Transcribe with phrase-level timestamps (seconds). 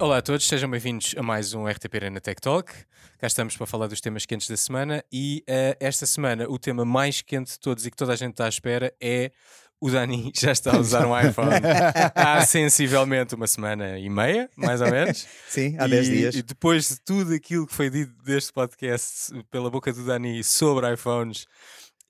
[0.00, 2.72] Olá a todos, sejam bem-vindos a mais um RTP Arena Tech Talk.
[3.18, 6.84] Cá estamos para falar dos temas quentes da semana e uh, esta semana o tema
[6.84, 9.32] mais quente de todos e que toda a gente está à espera é
[9.80, 11.50] o Dani já está a usar um iPhone
[12.14, 15.26] há sensivelmente uma semana e meia, mais ou menos.
[15.48, 16.34] Sim, há 10 dias.
[16.36, 20.92] E depois de tudo aquilo que foi dito deste podcast pela boca do Dani sobre
[20.94, 21.44] iPhones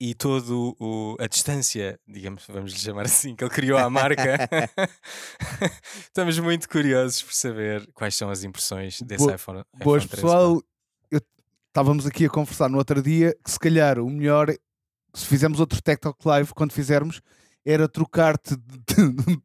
[0.00, 4.38] e todo o, a distância, digamos, vamos lhe chamar assim, que ele criou à marca,
[6.00, 9.64] estamos muito curiosos por saber quais são as impressões desse Bo iPhone.
[9.76, 10.62] Boas, iPhone pessoal.
[11.10, 11.20] Eu,
[11.66, 14.54] estávamos aqui a conversar no outro dia que se calhar o melhor,
[15.12, 17.20] se fizermos outro Tech Talk Live, quando fizermos,
[17.68, 18.56] era trocar-te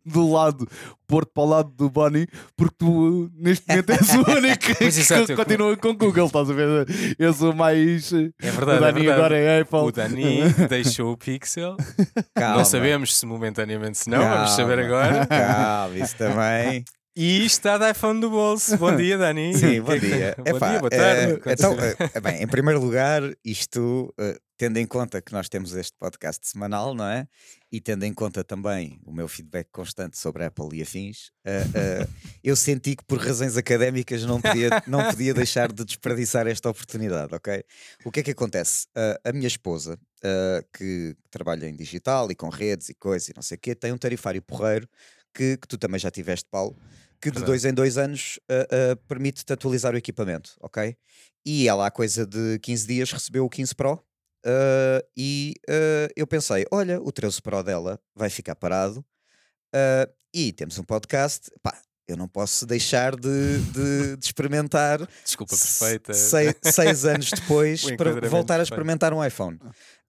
[0.05, 0.67] do lado,
[1.05, 5.35] pôr-te para o lado do Bonnie, porque tu neste momento és o único que, que
[5.35, 6.87] continua com Google, estás a ver?
[7.19, 8.13] És o mais.
[8.13, 8.77] É verdade.
[8.77, 9.11] O Dani é verdade.
[9.11, 9.79] agora é Apple.
[9.79, 11.75] O Dani deixou o Pixel.
[12.33, 12.57] Calma.
[12.57, 14.35] Não sabemos se momentaneamente se não, Calma.
[14.35, 15.25] vamos saber agora.
[15.27, 16.85] Calma, isso também.
[17.15, 18.75] E está de iPhone do bolso.
[18.77, 19.53] Bom dia, Dani.
[19.53, 20.35] Sim, bom dia.
[20.35, 21.33] bom Epá, dia, boa tarde.
[21.33, 25.73] Uh, então, uh, bem, em primeiro lugar, isto, uh, tendo em conta que nós temos
[25.73, 27.27] este podcast semanal, não é?
[27.71, 31.31] E tendo em conta também o meu feedback constante sobre Apple e afins,
[32.43, 37.33] eu senti que por razões académicas não podia, não podia deixar de desperdiçar esta oportunidade,
[37.33, 37.63] ok?
[38.05, 38.87] O que é que acontece?
[39.23, 39.97] a minha esposa,
[40.77, 43.91] que trabalha em digital e com redes e coisas e não sei o quê, tem
[43.91, 44.87] um tarifário porreiro
[45.33, 46.77] que, que tu também já tiveste, Paulo,
[47.19, 50.95] que de dois em dois anos uh, uh, permite-te atualizar o equipamento, ok?
[51.45, 54.03] E ela, há coisa de 15 dias, recebeu o 15 Pro
[54.45, 55.55] uh, e
[56.15, 59.03] eu pensei: olha, o 13 Pro dela vai ficar parado
[60.33, 61.77] e temos um podcast, pá.
[62.05, 65.07] Eu não posso deixar de, de, de experimentar.
[65.23, 66.13] Desculpa perfeita.
[66.13, 69.57] Seis, seis anos depois para voltar a experimentar um iPhone.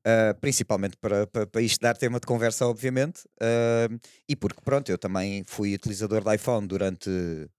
[0.07, 3.99] Uh, principalmente para, para, para, isto dar tema de conversa, obviamente, uh,
[4.29, 7.09] e porque, pronto, eu também fui utilizador de iPhone durante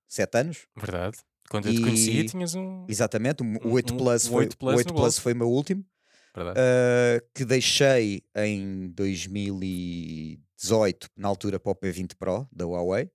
[0.08, 0.68] sete anos.
[0.76, 1.18] Verdade.
[1.50, 2.86] Quando eu te conheci, tinhas um.
[2.88, 5.84] Exatamente, o 8 Plus, um, foi, 8 Plus, 8 Plus foi o meu último.
[6.42, 13.10] Uh, que deixei em 2018, na altura para o P20 Pro da Huawei.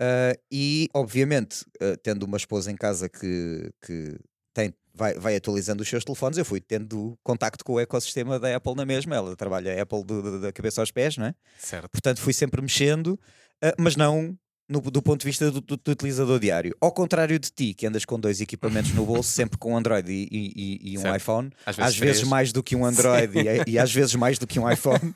[0.00, 4.16] Uh, e, obviamente, uh, tendo uma esposa em casa que, que
[4.54, 6.38] tem vai, vai atualizando os seus telefones.
[6.38, 9.14] Eu fui tendo contacto com o ecossistema da Apple na mesma.
[9.14, 10.04] Ela trabalha Apple
[10.40, 11.34] da cabeça aos pés, não é?
[11.58, 11.88] Certo.
[11.88, 13.18] Portanto, fui sempre mexendo,
[13.64, 14.36] uh, mas não
[14.68, 16.76] no, do ponto de vista do, do, do, utilizador diário.
[16.80, 20.10] Ao contrário de ti, que andas com dois equipamentos no bolso, sempre com um Android
[20.10, 21.16] e, e, e um certo.
[21.16, 24.38] iPhone, às vezes, às vezes mais do que um Android e, e, às vezes mais
[24.38, 25.14] do que um iPhone.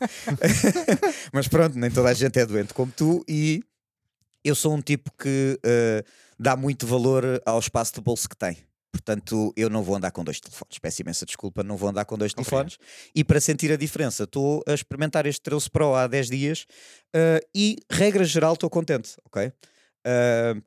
[1.33, 3.63] Mas pronto, nem toda a gente é doente como tu, e
[4.43, 8.57] eu sou um tipo que uh, dá muito valor ao espaço de bolso que tem.
[8.93, 10.79] Portanto, eu não vou andar com dois telefones.
[10.79, 12.77] Peço imensa desculpa, não vou andar com dois telefones.
[13.15, 16.67] E para sentir a diferença, estou a experimentar este 13 Pro há 10 dias
[17.17, 19.47] uh, e, regra geral, estou contente, ok?
[19.47, 20.63] Uh,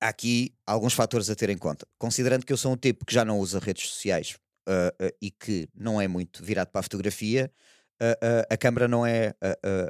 [0.00, 1.86] há aqui alguns fatores a ter em conta.
[1.96, 4.36] Considerando que eu sou um tipo que já não usa redes sociais
[4.68, 7.50] uh, e que não é muito virado para a fotografia,
[8.48, 9.34] a câmera não é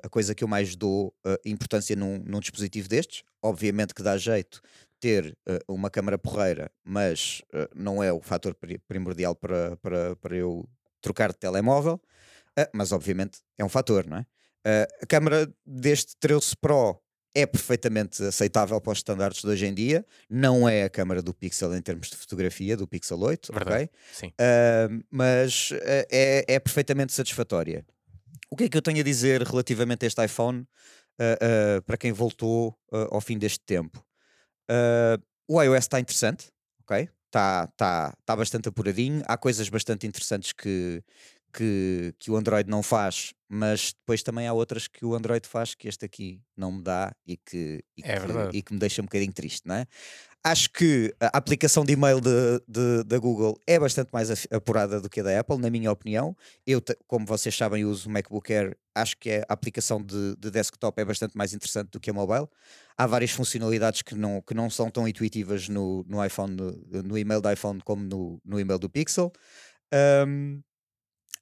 [0.02, 1.14] a, coisa que eu mais dou
[1.44, 3.22] importância num, num dispositivo destes.
[3.42, 4.62] Obviamente que dá jeito
[5.00, 10.36] ter uh, uma câmara porreira, mas uh, não é o fator primordial para, para, para
[10.36, 10.68] eu
[11.00, 11.94] trocar de telemóvel,
[12.58, 14.26] uh, mas obviamente é um fator, não é?
[15.00, 17.00] a câmara deste 13 Pro
[17.34, 21.32] é perfeitamente aceitável para os estándares de hoje em dia, não é a câmara do
[21.32, 23.84] Pixel em termos de fotografia, do Pixel 8, Verdade.
[23.84, 23.90] ok?
[24.12, 24.32] Sim.
[25.10, 25.70] mas
[26.10, 27.86] é, é perfeitamente satisfatória.
[28.50, 30.66] O que é que eu tenho a dizer relativamente a este iPhone
[31.86, 32.76] para quem voltou
[33.10, 34.04] ao fim deste tempo?
[34.70, 36.48] Uh, o iOS está interessante,
[36.82, 37.08] ok?
[37.26, 39.22] Está tá, tá bastante apuradinho.
[39.26, 41.02] Há coisas bastante interessantes que,
[41.52, 45.74] que, que o Android não faz, mas depois também há outras que o Android faz
[45.74, 49.00] que este aqui não me dá e que, e é que, e que me deixa
[49.00, 49.86] um bocadinho triste, não é?
[50.44, 55.22] Acho que a aplicação de e-mail da Google é bastante mais apurada do que a
[55.24, 56.36] da Apple, na minha opinião.
[56.66, 58.76] Eu, como vocês sabem, uso o MacBook Air.
[58.94, 62.46] Acho que a aplicação de, de desktop é bastante mais interessante do que a mobile.
[62.96, 67.18] Há várias funcionalidades que não, que não são tão intuitivas no, no iPhone, no, no
[67.18, 69.32] e-mail do iPhone como no, no e-mail do Pixel.
[70.26, 70.62] Um,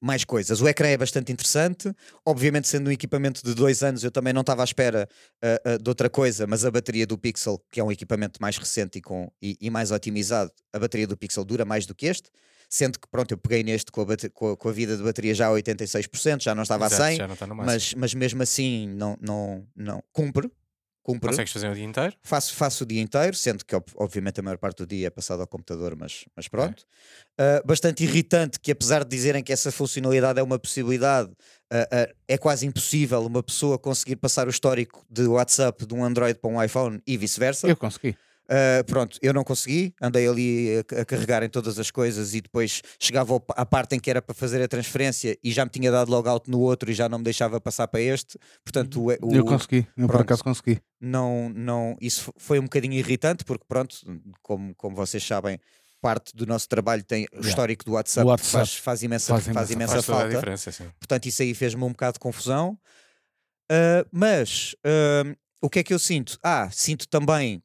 [0.00, 0.60] mais coisas.
[0.60, 1.92] O ecrã é bastante interessante.
[2.24, 5.08] Obviamente, sendo um equipamento de dois anos, eu também não estava à espera
[5.42, 8.56] uh, uh, de outra coisa, mas a bateria do Pixel, que é um equipamento mais
[8.58, 12.06] recente e, com, e, e, mais otimizado, a bateria do Pixel dura mais do que
[12.06, 12.30] este.
[12.68, 15.34] Sendo que, pronto, eu peguei neste com a, com a, com a vida de bateria
[15.34, 18.12] já a 86%, já não estava Exato, a 100, já não está no mas, mas
[18.12, 20.50] mesmo assim não, não, não cumpre
[21.06, 21.30] Cumpre.
[21.30, 22.16] Consegues fazer o dia inteiro?
[22.20, 25.40] Faço, faço o dia inteiro, sendo que obviamente a maior parte do dia é passado
[25.40, 26.84] ao computador, mas, mas pronto.
[27.38, 27.60] É.
[27.60, 32.14] Uh, bastante irritante que apesar de dizerem que essa funcionalidade é uma possibilidade, uh, uh,
[32.26, 36.50] é quase impossível uma pessoa conseguir passar o histórico de WhatsApp de um Android para
[36.50, 37.68] um iPhone e vice-versa.
[37.68, 38.16] Eu consegui.
[38.46, 42.40] Uh, pronto, eu não consegui, andei ali a, a, carregar em todas as coisas e
[42.40, 45.90] depois chegava à parte em que era para fazer a transferência e já me tinha
[45.90, 48.38] dado logout no outro e já não me deixava passar para este.
[48.64, 50.80] Portanto, o, o, eu consegui, eu pronto, por acaso consegui.
[51.00, 53.96] Não, não, isso foi um bocadinho irritante porque, pronto,
[54.42, 55.58] como, como vocês sabem,
[56.00, 58.52] parte do nosso trabalho tem o histórico do WhatsApp, WhatsApp.
[58.52, 60.40] Faz, faz, imensa, faz, faz imensa, falta.
[61.00, 62.78] Portanto, isso aí fez-me um bocado de confusão.
[63.70, 66.38] Uh, mas uh, o que é que eu sinto?
[66.44, 67.60] Ah, sinto também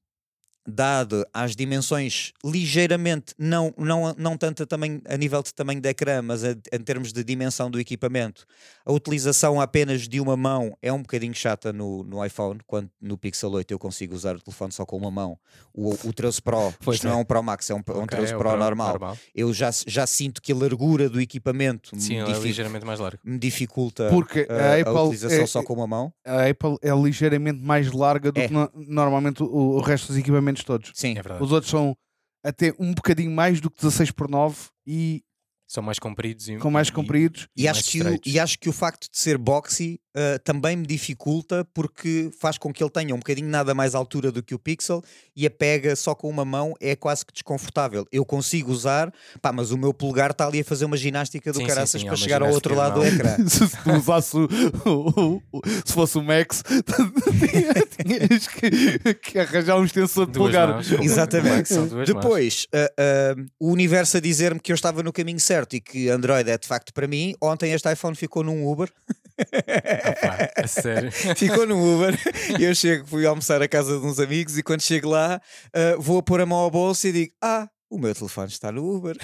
[0.67, 6.21] dado às dimensões ligeiramente, não, não, não tanto também a nível de tamanho de ecrã,
[6.21, 8.45] mas a, em termos de dimensão do equipamento,
[8.85, 13.17] a utilização apenas de uma mão é um bocadinho chata no, no iPhone, quando no
[13.17, 15.37] Pixel 8 eu consigo usar o telefone só com uma mão.
[15.73, 17.09] O, o 13 Pro, pois isto é.
[17.09, 18.89] não é um Pro Max, é um, okay, um 13 é Pro, Pro normal.
[18.89, 19.17] normal.
[19.33, 23.19] Eu já, já sinto que a largura do equipamento Sim, me, é ligeiramente mais largo.
[23.23, 26.13] me dificulta Porque a, a, Apple a utilização é, só com uma mão.
[26.25, 28.47] A Apple é ligeiramente mais larga do é.
[28.47, 30.91] que no, normalmente o, o resto dos equipamentos todos.
[30.93, 31.43] Sim, é verdade.
[31.43, 31.95] Os outros são
[32.43, 35.23] até um bocadinho mais do que 16 por 9 e
[35.67, 38.67] são mais compridos e, com mais compridos e, e, acho que o, e acho que
[38.67, 43.13] o facto de ser boxy uh, também me dificulta porque faz com que ele tenha
[43.13, 45.03] um bocadinho nada mais altura do que o Pixel
[45.35, 48.05] e a pega só com uma mão é quase que desconfortável.
[48.11, 51.59] Eu consigo usar, pá, mas o meu polegar está ali a fazer uma ginástica do
[51.59, 53.37] sim, caraças sim, sim, para chegar ao outro lado do ecrã.
[53.47, 54.47] se tu usasse o,
[54.85, 56.63] o, o, se fosse o Max,
[58.03, 60.69] tinhas que, que, arranjar um extensor de polegar.
[60.69, 61.73] Mãos, Exatamente.
[62.05, 66.09] Depois, uh, uh, o universo a dizer-me que eu estava no caminho certo e que
[66.09, 67.33] Android é de facto para mim.
[67.41, 68.91] Ontem este iPhone ficou num Uber.
[69.41, 71.11] Opa, sério.
[71.35, 72.17] Ficou no Uber
[72.59, 75.41] eu chego, fui almoçar à casa de uns amigos e quando chego lá
[75.75, 78.71] uh, vou a pôr a mão ao bolso e digo: Ah, o meu telefone está
[78.71, 79.17] no Uber.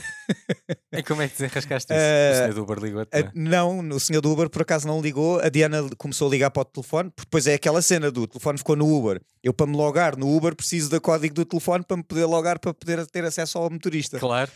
[0.92, 2.02] E como é que desenrascaste isso?
[2.02, 5.00] Uh, o senhor do Uber ligou uh, Não, o senhor do Uber por acaso não
[5.00, 5.40] ligou.
[5.40, 8.58] A Diana começou a ligar para o telefone, porque depois é aquela cena do telefone
[8.58, 9.22] ficou no Uber.
[9.42, 12.60] Eu, para me logar no Uber, preciso do código do telefone para me poder logar
[12.60, 14.20] para poder ter acesso ao motorista.
[14.20, 14.52] Claro.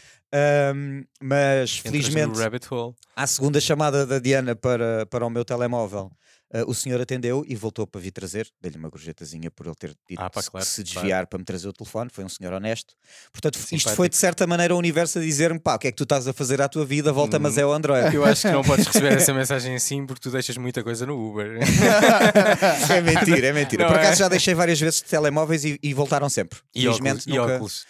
[0.75, 2.37] Um, mas felizmente,
[3.15, 6.11] à segunda chamada da Diana para, para o meu telemóvel,
[6.53, 9.95] Uh, o senhor atendeu e voltou para vir trazer, dei-lhe uma gorjetazinha por ele ter
[10.09, 11.27] dito ah, pá, claro, se desviar claro.
[11.27, 12.94] para me trazer o telefone, foi um senhor honesto.
[13.31, 13.75] Portanto, Simpático.
[13.77, 16.03] isto foi de certa maneira o universo a dizer-me: pá, o que é que tu
[16.03, 17.13] estás a fazer à tua vida?
[17.13, 18.13] Volta, hum, mas é o Android.
[18.13, 21.18] Eu acho que não podes receber essa mensagem assim porque tu deixas muita coisa no
[21.18, 21.57] Uber.
[22.92, 23.83] é mentira, é mentira.
[23.86, 24.18] Não por acaso é?
[24.18, 26.59] já deixei várias vezes de telemóveis e, e voltaram sempre.
[26.75, 27.51] E Felizmente óculos, nunca.
[27.51, 27.86] E óculos.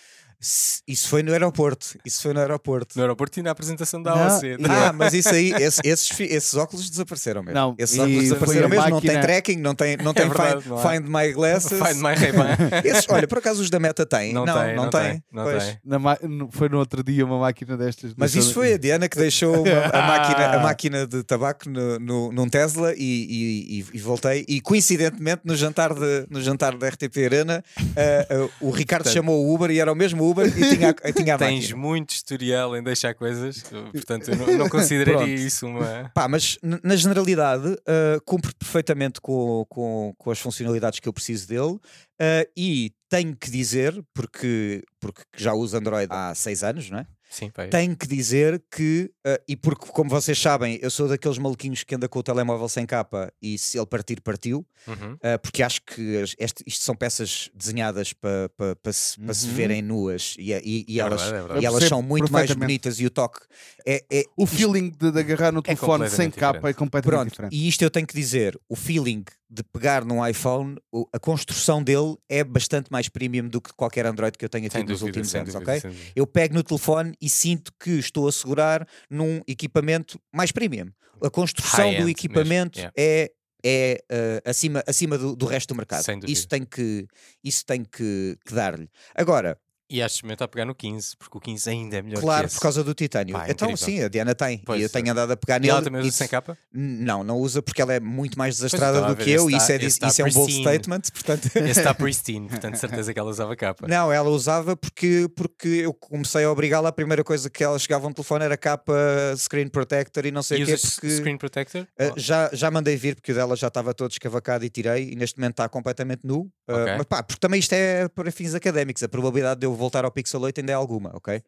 [0.87, 1.99] Isso foi no aeroporto.
[2.03, 2.95] Isso foi no aeroporto.
[2.95, 4.57] No aeroporto e na apresentação da AOC.
[4.67, 7.59] Ah, mas isso aí, esse, esses, esses óculos desapareceram mesmo.
[7.59, 8.81] Não, esses óculos desapareceram mesmo.
[8.81, 8.95] Máquina...
[8.95, 11.69] Não tem tracking, não tem, não tem é verdade, find, não find, My Glasses.
[11.69, 12.57] Find My Ray-Ban.
[13.13, 14.33] olha, por acaso os da Meta têm.
[14.33, 15.23] Não, não, tem, não, não tem.
[15.31, 16.49] Não tem.
[16.51, 18.13] Foi no outro dia uma máquina destas.
[18.17, 21.99] Mas isso foi a Diana que deixou uma, a, máquina, a máquina de tabaco no,
[21.99, 24.43] no, num Tesla e, e, e, voltei.
[24.47, 29.45] E coincidentemente no jantar, de, no jantar da RTP Arena, uh, uh, o Ricardo chamou
[29.45, 31.79] o Uber e era o mesmo Uber e tinha tinha a Tens máquina.
[31.79, 33.63] muito historial em deixar coisas,
[33.93, 36.11] portanto eu não, não consideraria isso uma.
[36.13, 41.47] Pá, mas na generalidade uh, cumpre perfeitamente com, com, com as funcionalidades que eu preciso
[41.47, 41.79] dele.
[42.21, 47.07] Uh, e tenho que dizer, porque, porque já uso Android há seis anos, não é?
[47.31, 47.69] Sim, pai.
[47.69, 51.95] Tenho que dizer que, uh, e porque, como vocês sabem, eu sou daqueles maluquinhos que
[51.95, 55.13] anda com o telemóvel sem capa e se ele partir, partiu, uhum.
[55.13, 59.33] uh, porque acho que este, isto são peças desenhadas para pa, pa se, uhum.
[59.33, 62.51] se verem nuas e, e, e é elas, verdade, é e elas são muito mais
[62.51, 63.39] bonitas e o toque
[63.85, 64.03] é.
[64.11, 66.75] é o feeling de, de agarrar no é telefone sem capa diferente.
[66.75, 67.55] é completamente Pronto, diferente.
[67.55, 70.77] E isto eu tenho que dizer: o feeling de pegar num iPhone,
[71.11, 74.87] a construção dele é bastante mais premium do que qualquer Android que eu tenha tido
[74.87, 75.91] nos últimos anos, dúvida, ok?
[76.15, 80.89] Eu pego no telefone e sinto que estou a segurar num equipamento mais premium.
[81.21, 83.31] A construção do equipamento é
[83.63, 86.03] é uh, acima, acima do, do, resto do mercado.
[86.27, 87.05] Isso tem que,
[87.43, 88.89] isso tem que, que dar-lhe.
[89.13, 89.55] Agora,
[89.91, 92.47] e acho que está a pegar no 15, porque o 15 ainda é melhor Claro,
[92.47, 93.35] que por causa do titânio.
[93.35, 94.59] Pá, então, sim, a Diana tem.
[94.59, 95.67] Pois, e eu tenho andado a pegar nele.
[95.67, 96.17] E ela também usa isso...
[96.17, 96.57] sem capa?
[96.71, 99.49] Não, não usa porque ela é muito mais desastrada do que eu.
[99.49, 101.01] e isso, é, isso é um bold statement.
[101.11, 101.45] Portanto...
[101.57, 103.85] Esse está pristine, portanto, certeza que ela usava capa.
[103.85, 106.87] Não, ela usava porque, porque eu comecei a obrigá-la.
[106.87, 108.93] A primeira coisa que ela chegava no telefone era capa,
[109.35, 110.77] screen protector e não sei o quê.
[110.77, 111.09] Porque...
[111.09, 111.81] Screen protector?
[111.81, 115.11] Uh, já, já mandei vir porque o dela já estava todo escavacado e tirei.
[115.11, 116.49] E neste momento está completamente nu.
[116.69, 116.95] Uh, okay.
[116.97, 119.03] Mas pá, porque também isto é para fins académicos.
[119.03, 121.41] A probabilidade de eu voltar ao Pixel 8 ainda é alguma, ok?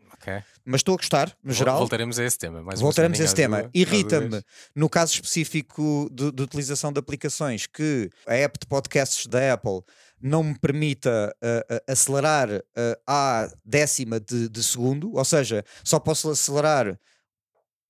[0.65, 1.77] Mas estou a gostar, no geral.
[1.79, 2.61] Voltaremos a esse tema.
[2.61, 3.69] Mais Voltaremos a esse tema.
[3.73, 4.41] Irrita-me,
[4.75, 9.81] no caso específico de, de, utilização de aplicações, que a app de podcasts da Apple
[10.21, 12.61] não me permita uh, uh, acelerar uh,
[13.05, 16.97] à décima de, de segundo, ou seja, só posso acelerar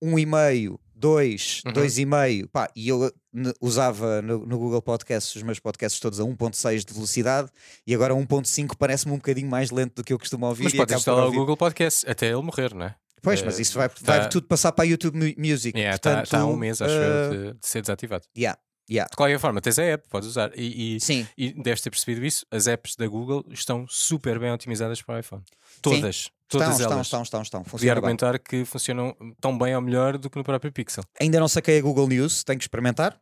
[0.02, 1.72] um e meio 2, uhum.
[1.74, 3.12] 2,5, pá, e eu
[3.60, 7.50] usava no, no, Google Podcasts os meus podcasts todos a 1.6 de velocidade
[7.86, 10.64] e agora 1.5 parece-me um bocadinho mais lento do que eu costumo ouvir.
[10.64, 12.94] Mas podes instalar o Google Podcasts até ele morrer, não é?
[13.20, 14.28] Pois, mas isso vai, vai tá...
[14.28, 15.78] tudo passar para a YouTube Music.
[15.78, 17.30] Está yeah, tá, tá há um mês, acho uh...
[17.30, 18.24] de, de ser desativado.
[18.36, 18.58] Yeah.
[18.90, 19.08] Yeah.
[19.10, 20.50] De qualquer forma, tens a app, podes usar.
[20.54, 21.26] E, e, Sim.
[21.36, 22.44] e deves ter percebido isso.
[22.50, 25.42] As apps da Google estão super bem otimizadas para o iPhone.
[25.80, 26.24] Todas.
[26.24, 26.30] Sim.
[26.48, 27.06] Todas estão, elas.
[27.06, 27.70] Estão, estão, estão, estão.
[27.70, 28.40] Podia argumentar bem.
[28.44, 31.02] que funcionam tão bem ou melhor do que no próprio Pixel.
[31.20, 33.18] Ainda não saquei a Google News, tenho que experimentar,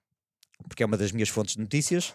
[0.68, 2.14] porque é uma das minhas fontes de notícias.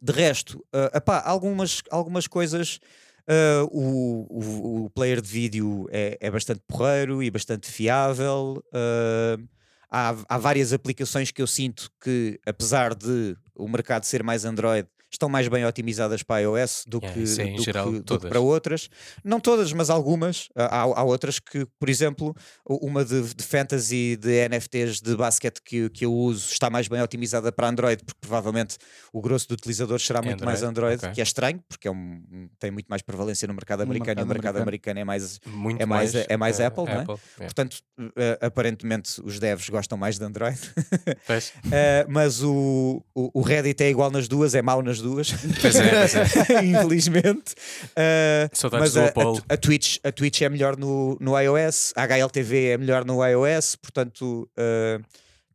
[0.00, 2.80] De resto, uh, epá, algumas, algumas coisas.
[3.28, 8.64] Uh, o, o, o, player de vídeo é, é bastante porreiro e bastante fiável.
[8.72, 9.46] Uh,
[9.90, 14.88] há, há várias aplicações que eu sinto que, apesar de o mercado ser mais Android,
[15.14, 18.28] estão mais bem otimizadas para iOS do, yeah, que, sim, do, geral, que, do que,
[18.28, 18.88] para outras.
[19.24, 20.48] Não todas, mas algumas.
[20.54, 25.90] Há, há outras que, por exemplo, uma de, de, fantasy de NFTs de basquete que,
[25.90, 28.76] que eu uso está mais bem otimizada para Android, porque provavelmente
[29.12, 31.12] o grosso do utilizador será muito Android, mais Android, okay.
[31.12, 34.28] que é estranho, porque é um, tem muito mais prevalência no mercado americano no mercado
[34.28, 36.84] e o mercado americano, americano é mais, muito é mais, mais, é mais uh, Apple,
[36.84, 37.04] Apple, não é?
[37.04, 37.18] Yeah.
[37.38, 40.58] Portanto, uh, aparentemente os devs gostam mais de Android.
[40.58, 45.32] uh, mas o, o, o Reddit é igual nas duas, é mau nas duas.
[45.60, 46.64] Pois é, pois é.
[46.64, 47.54] Infelizmente.
[47.90, 52.68] Uh, mas a, a, a, Twitch, a Twitch é melhor no, no iOS, a HLTV
[52.68, 55.04] é melhor no iOS, portanto uh,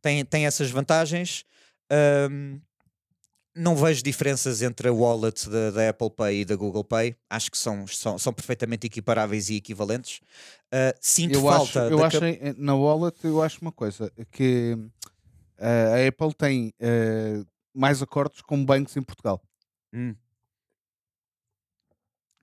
[0.00, 1.44] tem, tem essas vantagens.
[2.30, 2.60] Um,
[3.56, 7.16] não vejo diferenças entre a wallet da, da, Apple Pay e da Google Pay.
[7.28, 10.20] Acho que são, são, são perfeitamente equiparáveis e equivalentes.
[10.66, 11.86] Uh, sinto eu falta.
[11.86, 12.54] Acho, eu acho cap...
[12.58, 14.84] na wallet eu acho uma coisa que uh,
[15.58, 19.42] a Apple tem uh, mais acordos com bancos em Portugal.
[19.92, 20.14] Hum.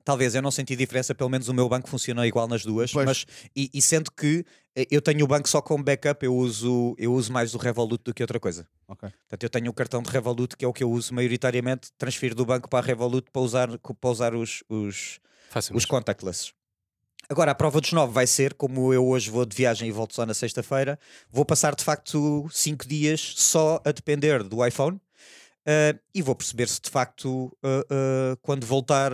[0.04, 3.06] Talvez, eu não senti diferença, pelo menos o meu banco funciona igual nas duas, pois.
[3.06, 3.26] mas
[3.56, 7.14] e, e, sendo que eh, eu tenho o banco só como backup, eu uso, eu
[7.14, 8.68] uso mais o Revolut do que outra coisa.
[8.86, 9.10] Okay.
[9.10, 12.36] Portanto, eu tenho o cartão de Revolut, que é o que eu uso maioritariamente, transfiro
[12.36, 15.20] do banco para a Revolut para usar, para usar os, os,
[15.74, 16.52] os contactless.
[17.30, 20.14] Agora, a prova dos nove vai ser, como eu hoje vou de viagem e volto
[20.14, 21.00] só na sexta-feira,
[21.32, 25.00] vou passar de facto cinco dias só a depender do iPhone
[25.64, 29.12] Uh, e vou perceber se de facto, uh, uh, quando voltar,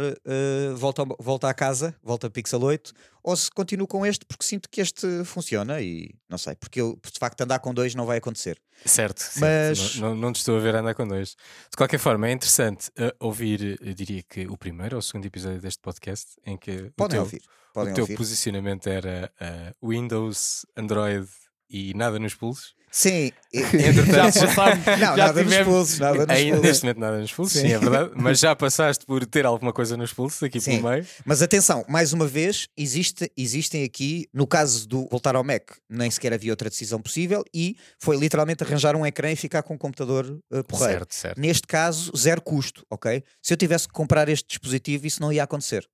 [0.76, 2.92] volta, volta à casa, volta a Pixel 8,
[3.24, 7.00] ou se continuo com este, porque sinto que este funciona e não sei, porque eu,
[7.04, 8.60] de facto andar com dois não vai acontecer.
[8.84, 10.02] Certo, mas certo.
[10.02, 11.36] Não, não, te estou a ver andar com dois.
[11.70, 12.90] De qualquer forma, é interessante
[13.20, 17.20] ouvir, eu diria que o primeiro ou o segundo episódio deste podcast, em que Podem
[17.20, 17.42] o teu, ouvir.
[17.74, 18.18] Podem o teu ouvir.
[18.18, 19.32] posicionamento era
[19.84, 21.30] Windows, Android
[21.70, 22.80] e nada nos pulsos.
[22.92, 24.86] Sim, já passámos.
[24.88, 27.68] Não, já nada tivemos, nos pulsos, nada nos ainda, Neste momento nada nos pulsos, sim.
[27.68, 27.74] sim.
[27.74, 28.12] é verdade.
[28.18, 30.78] Mas já passaste por ter alguma coisa nos pulsos aqui sim.
[30.78, 31.06] pelo meio.
[31.24, 36.10] Mas atenção, mais uma vez, existe, existem aqui, no caso do voltar ao Mac, nem
[36.10, 39.78] sequer havia outra decisão possível e foi literalmente arranjar um ecrã e ficar com um
[39.78, 41.00] computador uh, porreiro.
[41.00, 41.40] Certo, certo.
[41.40, 43.24] Neste caso, zero custo, ok?
[43.42, 45.88] Se eu tivesse que comprar este dispositivo, isso não ia acontecer.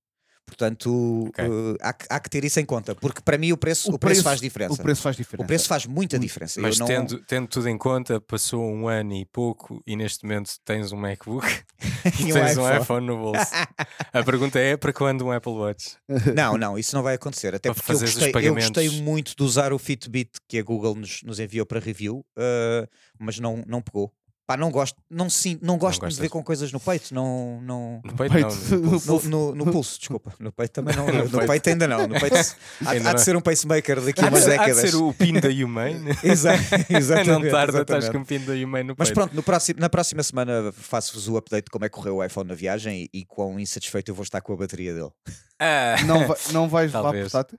[0.46, 1.48] Portanto, okay.
[1.48, 4.00] uh, há, há, que ter isso em conta, porque para mim o preço, o, o
[4.00, 4.74] preço, preço, faz diferença.
[4.74, 5.44] O preço faz diferença.
[5.44, 6.62] O preço faz muita diferença.
[6.62, 6.86] Mas não...
[6.86, 10.98] tendo, tendo tudo em conta, passou um ano e pouco e neste momento tens um
[10.98, 11.48] MacBook
[12.20, 13.52] e, tens um iPhone no bolso.
[14.14, 15.98] A pergunta é para quando um Apple Watch?
[16.36, 17.56] Não, não, isso não vai acontecer.
[17.56, 21.24] Até porque eu gostei, eu gostei, muito de usar o Fitbit que a Google nos,
[21.24, 22.88] nos enviou para review, uh,
[23.18, 24.14] mas não, não pegou.
[24.48, 27.60] Pá, não gosto, não, sim, não gosto não de ver com coisas no peito, não.
[27.64, 28.02] não...
[28.06, 29.30] No peito, peito não, no, pulso.
[29.30, 30.34] No, no, no, pulso, desculpa.
[30.40, 31.08] No peito também não.
[31.26, 31.48] no, peito.
[31.48, 31.70] peito.
[31.70, 32.08] ainda não.
[32.08, 34.78] No peito há, há de ser um pacemaker daqui a umas décadas.
[34.78, 36.16] Há de ser o pin da Humane.
[36.24, 37.30] Exato, exatamente.
[37.30, 39.00] não tarda, estás com o pin da Humane no peito.
[39.00, 42.18] Mas pronto, no próximo, na próxima semana faço-vos o update de como é que correu
[42.18, 45.10] o iPhone na viagem e, e quão insatisfeito eu vou estar com a bateria dele.
[45.60, 47.58] Ah, não, vai, não vais levar portátil?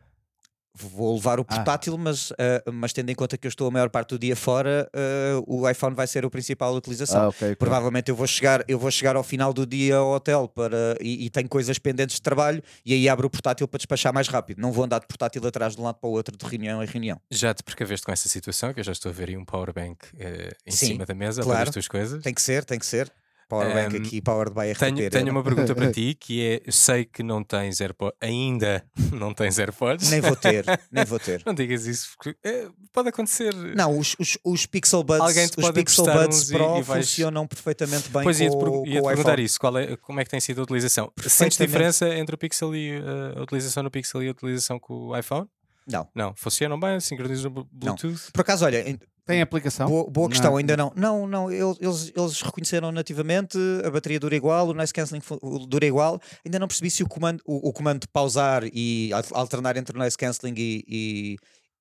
[0.76, 1.44] Vou levar o ah.
[1.44, 1.98] portátil, ah.
[1.98, 2.34] mas, uh,
[2.72, 5.68] mas tendo em conta que eu estou a maior parte do dia fora, uh, o
[5.68, 7.22] iPhone vai ser a principal utilização.
[7.22, 10.48] Ah, okay, Provavelmente eu vou chegar, eu vou chegar ao final do dia ao hotel
[10.48, 14.12] para, e, e, tenho coisas pendentes de trabalho e aí abro o portátil para despachar
[14.12, 14.60] mais rápido.
[14.60, 16.86] Não vou andar de portátil atrás de um lado para o outro, de reunião em
[16.86, 17.20] reunião.
[17.30, 20.06] Já te precaveste com essa situação, que eu já estou a ver aí um powerbank
[20.14, 20.18] uh,
[20.66, 21.58] em Sim, cima da mesa claro.
[21.58, 22.22] para as tuas coisas?
[22.22, 23.10] Tem que ser, tem que ser.
[23.48, 24.78] Powerbank um, aqui, powered by RTP.
[24.78, 28.84] Tenho, tenho uma pergunta para ti que é: eu sei que não tens AirPods, ainda
[29.12, 30.10] não tens AirPods.
[30.10, 31.42] Nem vou ter, nem vou ter.
[31.46, 33.54] não digas isso, porque é, pode acontecer.
[33.54, 37.06] Não, os, os, os Pixel Buds, Alguém te os Pixel Buds Pro e, e vais...
[37.06, 40.20] funcionam perfeitamente bem pois com, ia te, com ia -te perguntar isso: qual é, como
[40.20, 41.12] é que tem sido a utilização?
[41.28, 44.94] Sentes diferença entre o Pixel e uh, a utilização no Pixel e a utilização com
[44.94, 45.48] o iPhone?
[45.86, 46.08] Não.
[46.14, 48.06] Não, funcionam bem, sincronizam Bluetooth?
[48.06, 48.32] Não.
[48.32, 48.84] Por acaso, olha,
[49.26, 49.88] tem aplicação?
[49.88, 50.58] Boa, boa questão, não.
[50.58, 50.92] ainda não.
[50.94, 55.22] Não, não, eles, eles reconheceram nativamente, a bateria dura igual, o noise cancelling
[55.68, 56.20] dura igual.
[56.44, 60.16] Ainda não percebi se o comando, o, o comando de pausar e alternar entre noise
[60.16, 61.36] cancelling e, e,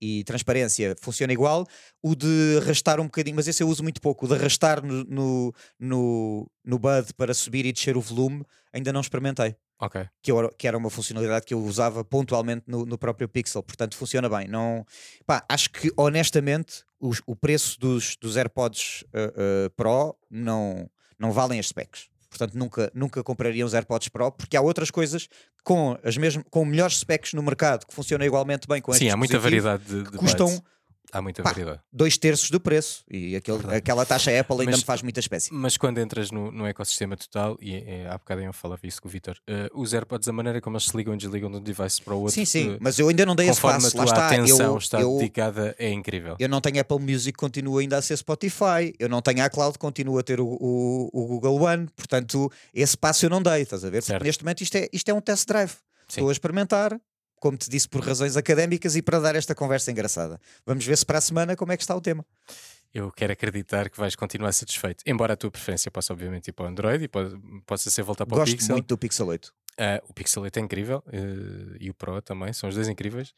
[0.06, 1.66] e transparência funciona igual.
[2.02, 4.26] O de arrastar um bocadinho, mas esse eu uso muito pouco.
[4.26, 8.94] O de arrastar no, no, no, no Bud para subir e descer o volume, ainda
[8.94, 9.56] não experimentei.
[9.80, 10.08] Ok.
[10.22, 13.98] Que, eu, que era uma funcionalidade que eu usava pontualmente no, no próprio Pixel, portanto
[13.98, 14.48] funciona bem.
[14.48, 14.86] Não,
[15.26, 21.32] pá, acho que honestamente o, o preço dos, dos AirPods uh, uh, Pro não, não
[21.32, 22.10] valem as specs.
[22.38, 25.30] Portanto, nunca, nunca compraria uns AirPods Pro, porque há outras coisas
[25.64, 29.16] com, as mesmas, com melhores specs no mercado que funcionam igualmente bem com Sim, há
[29.16, 30.62] muita variedade de, de custam.
[31.16, 31.80] Há muita Pá, variedade.
[31.94, 35.54] dois terços do preço e aquele, aquela taxa Apple ainda Mas- me faz muita espécie.
[35.54, 39.08] Mas quando entras no, no ecossistema total, e é, há bocado eu falava isso com
[39.08, 41.62] o Vitor, eh, os AirPods, a maneira como eles se ligam e desligam de um
[41.62, 43.96] device para o outro, Sim, sim, eh, mas eu ainda não dei esse passo.
[43.98, 46.36] Lá está, atenção eu, está eu, dedicada, é incrível.
[46.38, 48.94] eu não tenho Apple Music, continua ainda a ser Spotify.
[49.00, 51.88] Eu não tenho a Cloud, continua a ter o, o, o Google One.
[51.96, 54.00] Portanto, esse passo eu não dei, estás a ver?
[54.02, 54.24] Porque Certo.
[54.24, 55.72] neste momento isto é, isto é um test drive.
[55.72, 55.78] Sim.
[56.10, 57.00] Estou a experimentar,
[57.46, 60.42] como te disse, por razões académicas e para dar esta conversa engraçada.
[60.66, 62.26] Vamos ver se para a semana como é que está o tema.
[62.92, 66.66] Eu quero acreditar que vais continuar satisfeito, embora a tua preferência possa obviamente ir para
[66.66, 67.38] o Android e pode-
[67.68, 68.76] possa ser voltar para o Gosto Pixel.
[68.76, 69.54] muito do Pixel 8.
[69.78, 73.32] Ah, o Pixel 8 é incrível eh, e o Pro também, são os dois incríveis.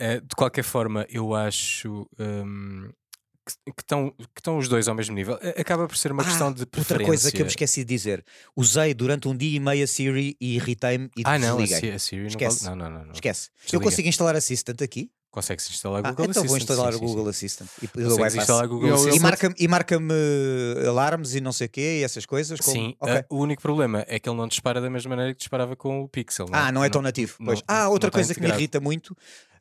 [0.00, 2.90] Ah, de qualquer forma, eu acho hum,
[3.44, 5.38] que estão que estão os dois ao mesmo nível.
[5.58, 6.94] Acaba por ser uma Ah, questão de preferência.
[6.94, 8.24] Outra coisa que eu me esqueci de dizer.
[8.56, 11.76] Usei durante um dia e meio a Siri e irritei-me e Ah, não, a desliguei.
[11.80, 12.64] Siri, a Siri não, Esquece.
[12.64, 13.12] não, não, não, não.
[13.12, 13.48] Esquece.
[13.50, 13.84] Eu Desliga.
[13.84, 15.10] consigo instalar Assistant aqui?
[15.30, 17.12] Consegues instalar Ah, Google então vou Assistant, instalar sim, o sim, sim.
[17.14, 18.34] Google Assistant e, e bypass.
[18.36, 19.22] instalar Google Eu- eu- E Assistant.
[19.22, 20.14] marca-me e marca-me
[20.88, 22.60] alarmes e não sei o quê e essas coisas.
[22.60, 23.14] como- Sim, Ok.
[23.16, 26.02] ah, o único problema é que ele não dispara da mesma maneira que disparava com
[26.02, 26.46] o Pixel.
[26.52, 27.34] Ah, não é tão nativo.
[27.40, 27.58] não- Pois.
[27.58, 29.16] não- ah, outra não coisa que me irrita muito,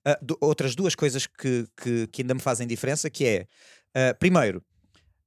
[0.06, 3.48] ah, du- outras duas coisas que, que, que ainda me fazem diferença, que é,
[3.96, 4.64] ah, primeiro,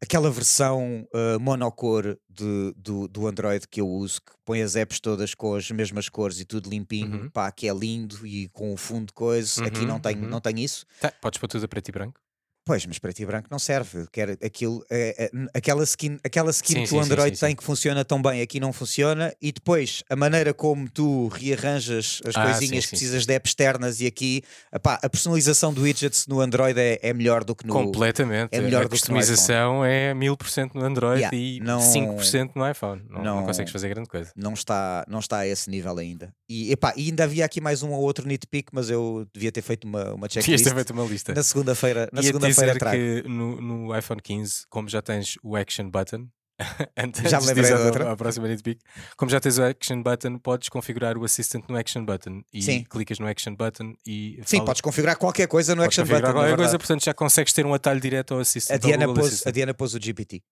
[0.02, 5.00] aquela versão ah, monocor de, do, do Android que eu uso, que põe as apps
[5.00, 7.30] todas com as mesmas cores e tudo limpinho, Uhum.
[7.30, 9.64] pá, que é lindo e com o fundo de coisa.
[9.64, 10.28] Aqui Uhum, não tenho, uhum.
[10.28, 10.84] não tenho isso.
[11.00, 12.20] Tá, podes pôr tudo a preto e branco.
[12.66, 14.06] Pois, mas preto e branco não serve.
[14.10, 17.56] Quer aquilo, é, é, aquela skin, aquela skin Sim, que o Android sim, tem sim.
[17.56, 19.32] que funciona tão bem, aqui não funciona.
[19.40, 24.00] E depois, a maneira como tu rearranjas as Ah, coisinhas que precisas de apps externas
[24.00, 24.42] e aqui,
[24.74, 27.72] epá, a personalização do widgets no Android é, é melhor do que no.
[27.72, 28.48] Completamente.
[28.52, 32.50] é melhor a do que no customização é 1000% no Android Yeah, e não- 5%
[32.56, 33.00] no iPhone.
[33.08, 34.32] Não, não não- consegues fazer grande coisa.
[34.36, 36.32] Não está, não está a esse nível ainda.
[36.48, 39.62] E, epá, e ainda havia aqui mais um ou outro nitpick, mas eu devia ter
[39.62, 40.64] feito uma, uma Devias checklist.
[40.64, 41.32] ter feito uma lista.
[41.32, 42.78] Na segunda-feira, na Ia segunda-feira dizer
[43.22, 46.28] que no, no iPhone 15, como já tens o Action Button,
[46.96, 48.12] antes, Já me lembrei da a- outra.
[48.12, 48.80] a próxima nitpick,
[49.18, 52.82] como já tens o Action Button, podes configurar o Assistant no Action Button e Sim.
[52.88, 56.32] clicas no Action Button e Sim, fala- podes configurar qualquer coisa no podes Action Button.
[56.32, 58.74] qualquer coisa, portanto já consegues ter um atalho direto ao Assistant.
[58.74, 59.54] A Diana, pôs, a Assistant.
[59.54, 60.42] Diana pôs o GPT.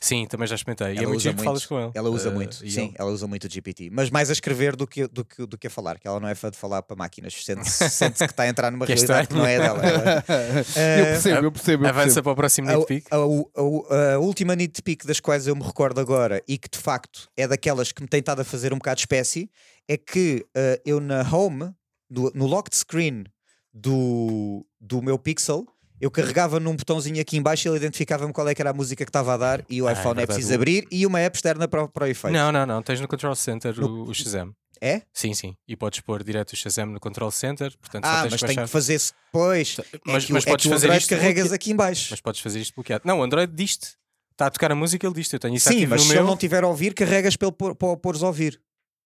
[0.00, 0.94] Sim, também já experimentei.
[0.94, 1.44] e é Ela muito usa muito.
[1.44, 1.90] falas com ele.
[1.94, 3.90] Ela usa Eh, muito, sim, ele- ela usa muito o GPT.
[3.90, 6.28] Mas mais a escrever do que, do que, do que a falar, que ela não
[6.28, 7.34] é fã de falar para máquinas.
[7.34, 9.82] Sente-se sente que está a entrar numa Que realidade que não é dela.
[9.84, 10.24] Ela-
[10.98, 11.84] eu percebo, eu percebo.
[11.84, 12.24] Eu Avança percebo.
[12.24, 13.06] para o próximo A, nitpick.
[13.10, 17.28] a, a- a última nitpick das quais eu me recordo agora e que de facto
[17.36, 19.50] é daquelas que me tem estado a fazer um bocado de espécie
[19.88, 21.72] é que eh, eu na home,
[22.08, 23.24] do- no locked screen
[23.72, 25.66] do, do meu Pixel,
[26.00, 28.74] eu carregava num botãozinho aqui em baixo e ele identificava-me qual é que era a
[28.74, 30.26] música que estava a dar e o Ah, é iPhone é, verdade.
[30.38, 32.32] preciso abrir e uma app externa para, o- para o efeito.
[32.34, 32.82] Não, não, não.
[32.82, 34.54] Tens no Control Center o, o Shazam.
[34.80, 35.02] É?
[35.14, 35.56] Sim, sim.
[35.68, 37.72] E podes pôr direto o Shazam no Control Center.
[37.78, 38.64] Portanto, Ah, mas baixar.
[38.64, 39.76] que fazer se depois.
[40.04, 41.54] Mas, é que, mas é podes que o fazer Android isto carregas bloqueado.
[41.54, 42.08] aqui em baixo.
[42.10, 43.02] Mas podes fazer isto bloqueado.
[43.06, 43.94] Não, o Android diz-te.
[44.32, 45.34] Está a tocar a música, ele diz-te.
[45.34, 46.22] Eu tenho isso Sim, mas no se meu.
[46.22, 47.52] ele não tiver a ouvir, carregas para o
[47.96, 48.60] pôres a ouvir.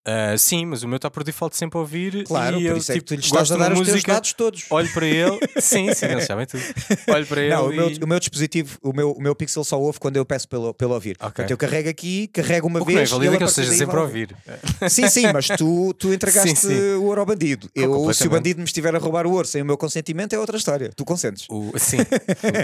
[0.08, 2.24] Ah, sim, mas o meu está por default sempre a ouvir.
[2.24, 4.02] Claro, e por eu, isso é que tipo, tu lhe estás a dar os teus
[4.02, 4.64] dados todos.
[4.70, 5.38] Olho para ele.
[5.60, 6.62] sim, sim, eles sabem tudo.
[7.08, 7.54] Olho para ele.
[7.54, 7.98] Não, o meu, e...
[8.02, 10.94] o meu dispositivo, o meu, o meu Pixel só ouve quando eu peço pelo, pelo
[10.94, 11.16] ouvir.
[11.20, 11.26] Ok.
[11.26, 13.10] Portanto, eu carrego aqui, carrego uma O que não é vez.
[13.10, 14.34] e válido que ele esteja sempre a ouvir.
[14.88, 16.80] Sim, sim, mas tu, tu entregaste Sim, sim.
[16.94, 17.68] o ouro ao bandido.
[17.74, 20.38] Eu, se o bandido me estiver a roubar o ouro sem o meu consentimento, é
[20.38, 20.90] outra história.
[20.94, 21.46] Tu consentes.
[21.50, 21.98] O, sim,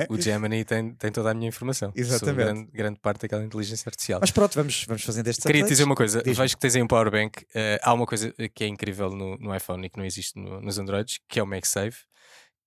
[0.09, 1.93] o, o Gemini tem, tem toda a minha informação.
[1.95, 2.37] Exatamente.
[2.37, 4.21] grande, grande parte daquela inteligência artificial.
[4.21, 6.83] Mas pronto, vamos, vamos fazendo estes Queria te dizer uma coisa, vejo que tens aí
[6.83, 7.34] um powerbank.
[7.55, 10.61] Eh, há uma coisa que é incrível no, no iPhone e que não existe no-
[10.61, 12.05] nos Androids, que é o MagSafe,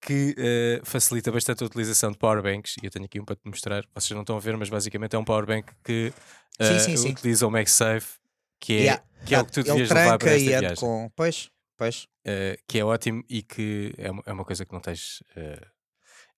[0.02, 2.76] que eh, facilita bastante a utilização de powerbanks.
[2.82, 3.84] E eu tenho aqui um para te mostrar.
[3.96, 6.14] Vocês não estão a ver, mas basicamente é um powerbank que
[6.60, 7.12] eh, Sim, sim, sim.
[7.12, 8.18] utiliza o MagSafe,
[8.60, 10.76] que é, Yeah, que é o que tu devias levar para esta anda viagem.
[10.78, 11.10] com.
[11.16, 12.08] Pois, pois.
[12.26, 15.66] Eh, que é ótimo e que é, uma- é uma coisa que não tens, eh,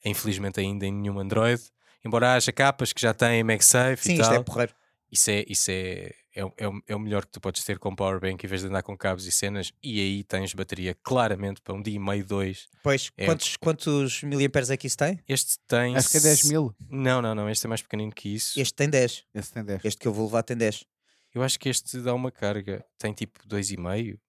[0.06, 1.62] infelizmente, ainda em nenhum Android.
[2.06, 4.40] Embora haja capas que já têm MagSafe Sim, e isto tal.
[4.40, 4.74] é porreiro.
[5.12, 7.78] Isso é, isso é, é, o- é, o- é o melhor que tu podes ter
[7.80, 9.72] com powerbank em vez de andar com cabos e cenas.
[9.84, 12.68] E aí tens bateria claramente para um dia e meio, dois.
[12.84, 13.26] Pois, É.
[13.26, 15.20] quantos, quantos miliamperes é que isso tem?
[15.28, 15.96] Este tem.
[15.96, 16.74] Acho que é 10 mil.
[16.90, 17.50] Não, não, não.
[17.50, 18.60] Este é mais pequenino que isso.
[18.60, 19.24] Este tem 10.
[19.34, 19.84] Esse tem 10.
[19.84, 20.86] Este que eu vou levar tem 10.
[21.34, 22.84] Eu acho que este dá uma carga.
[22.98, 24.20] Tem tipo dois e meio,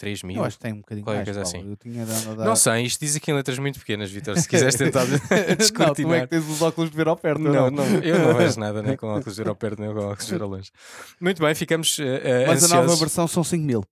[0.00, 0.36] 3 mil.
[0.38, 1.24] Eu acho que tem um bocadinho mais.
[1.24, 1.70] Coisa assim.
[1.70, 2.44] Eu tinha dado dar...
[2.46, 4.34] Não sei, isto diz aqui em letras muito pequenas, Vitor.
[4.38, 5.04] Se quiseres tentar
[5.58, 5.88] descortinar.
[5.88, 7.42] não, tu é que tens os óculos de ver ao perto.
[7.42, 10.00] Não, não, eu não vejo nada, nem com óculos de ver ao perto, nem com
[10.00, 10.70] óculos de ver ao longe.
[11.20, 11.98] Muito bem, ficamos.
[11.98, 12.02] Uh,
[12.46, 12.72] Mas ansiosos.
[12.72, 13.84] a nova versão são 5 mil.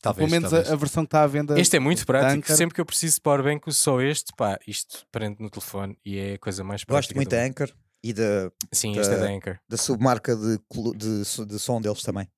[0.00, 1.58] Talvez, Pelo menos a, a, versão que está à venda.
[1.58, 2.52] Este é muito prático.
[2.52, 4.32] Sempre que eu preciso de powerbank, só este.
[4.36, 7.08] Pá, isto prende no telefone e é a coisa mais prática.
[7.08, 7.72] Gosto muito da Anchor
[8.04, 9.58] e da, Sim, da, é da Anchor.
[9.68, 10.60] da submarca de,
[10.94, 12.28] de, de som deles também.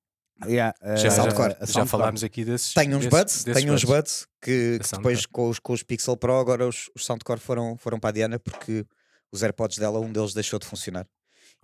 [0.45, 2.73] Yeah, uh, já, já, já falámos aqui desses.
[2.73, 6.15] Tenho uns buds, desses tenho uns buds que, que depois com os, com os Pixel
[6.15, 8.85] Pro agora os, os Soundcore foram, foram para a Diana porque
[9.31, 11.05] os AirPods dela, um deles deixou de funcionar.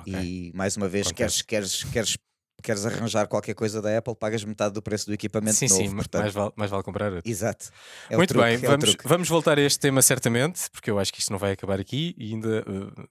[0.02, 0.14] Okay.
[0.14, 2.18] E mais uma vez, queres, queres, queres
[2.64, 5.82] queres arranjar qualquer coisa da Apple, pagas metade do preço do equipamento sim, novo.
[5.82, 6.22] Sim, portanto...
[6.22, 7.30] mais, vale, mais vale comprar outro.
[7.30, 7.70] Exato.
[8.10, 11.14] É Muito truque, bem, é vamos, vamos voltar a este tema certamente, porque eu acho
[11.14, 13.08] que isto não vai acabar aqui e ainda uh,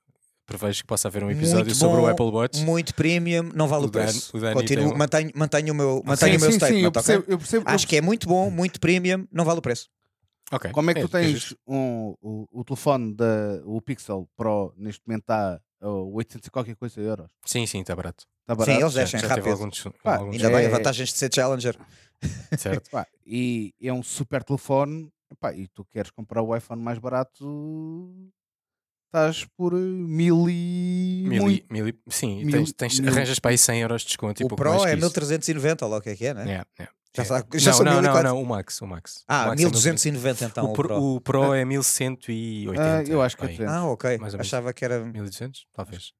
[0.46, 2.61] prevejo que possa haver um episódio bom, sobre o Apple Watch.
[2.62, 4.38] Muito premium, não vale o, o preço.
[4.38, 4.96] Dan, o Continuo, um...
[4.96, 6.78] mantenho, mantenho o meu, mantenho sim, o meu sim, statement.
[6.78, 7.35] Sim, eu percebo, okay?
[7.35, 9.88] eu percebo, acho que é muito bom, muito premium, não vale o preço.
[10.52, 10.70] Okay.
[10.70, 14.74] Como é que é, tu tens é um, o, o telefone da o Pixel Pro
[14.76, 17.30] neste momento está a 800 e qualquer coisa euros?
[17.44, 18.24] Sim, sim, está barato.
[18.46, 18.76] Tá barato.
[18.76, 19.52] Sim, eles deixam já, já rápido.
[19.52, 20.62] Alguns, Pá, alguns ainda é...
[20.62, 21.76] bem, vantagens de ser Challenger.
[22.59, 22.88] Certo.
[22.92, 25.11] Pá, e é um super telefone.
[25.40, 28.12] Pá, e tu queres comprar o iPhone mais barato,
[29.14, 31.24] estás por mil e.
[31.29, 33.12] Mil, e, mil e sim, mil, tens, tens, mil...
[33.12, 34.44] arranjas para aí 100 euros de desconto.
[34.44, 36.42] O Pro é 1390, logo o que é que é, né?
[36.42, 36.94] Yeah, yeah.
[37.16, 37.27] Já, é.
[37.27, 39.24] sabe, já não, não, não, não, o Max, o Max.
[39.29, 40.64] Ah, o Max 1290 é então.
[40.64, 42.83] O, Pro, o Pro é 1180.
[42.83, 44.18] Ah, eu acho que é Ah, ok.
[44.38, 46.12] Achava que era 1200, talvez.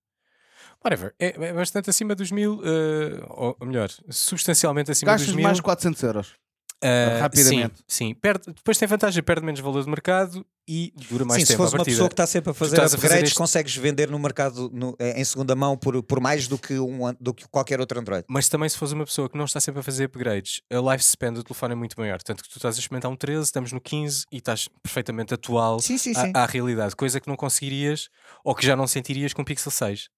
[0.85, 5.45] Whatever, é, é bastante acima dos mil, uh, ou melhor, substancialmente acima Gastas dos mil.
[5.45, 6.35] mais 400 euros.
[6.85, 7.77] Uh, Rapidamente.
[7.89, 8.15] Sim, sim.
[8.15, 11.63] Perde, depois tem vantagem, perde menos valor de mercado e dura mais sim, tempo.
[11.63, 13.35] Se fosse uma pessoa que está sempre a fazer upgrades, a fazer este...
[13.35, 17.15] consegues vender no mercado no, eh, em segunda mão por, por mais do que, um,
[17.19, 18.27] do que qualquer outro Android.
[18.29, 21.33] Mas também, se fosse uma pessoa que não está sempre a fazer upgrades, a lifespan
[21.33, 22.21] do telefone é muito maior.
[22.21, 25.81] Tanto que tu estás a experimentar um 13, estamos no 15 e estás perfeitamente atual
[25.81, 28.11] sim, sim, à, à realidade, coisa que não conseguirias
[28.45, 30.11] ou que já não sentirias com o Pixel 6.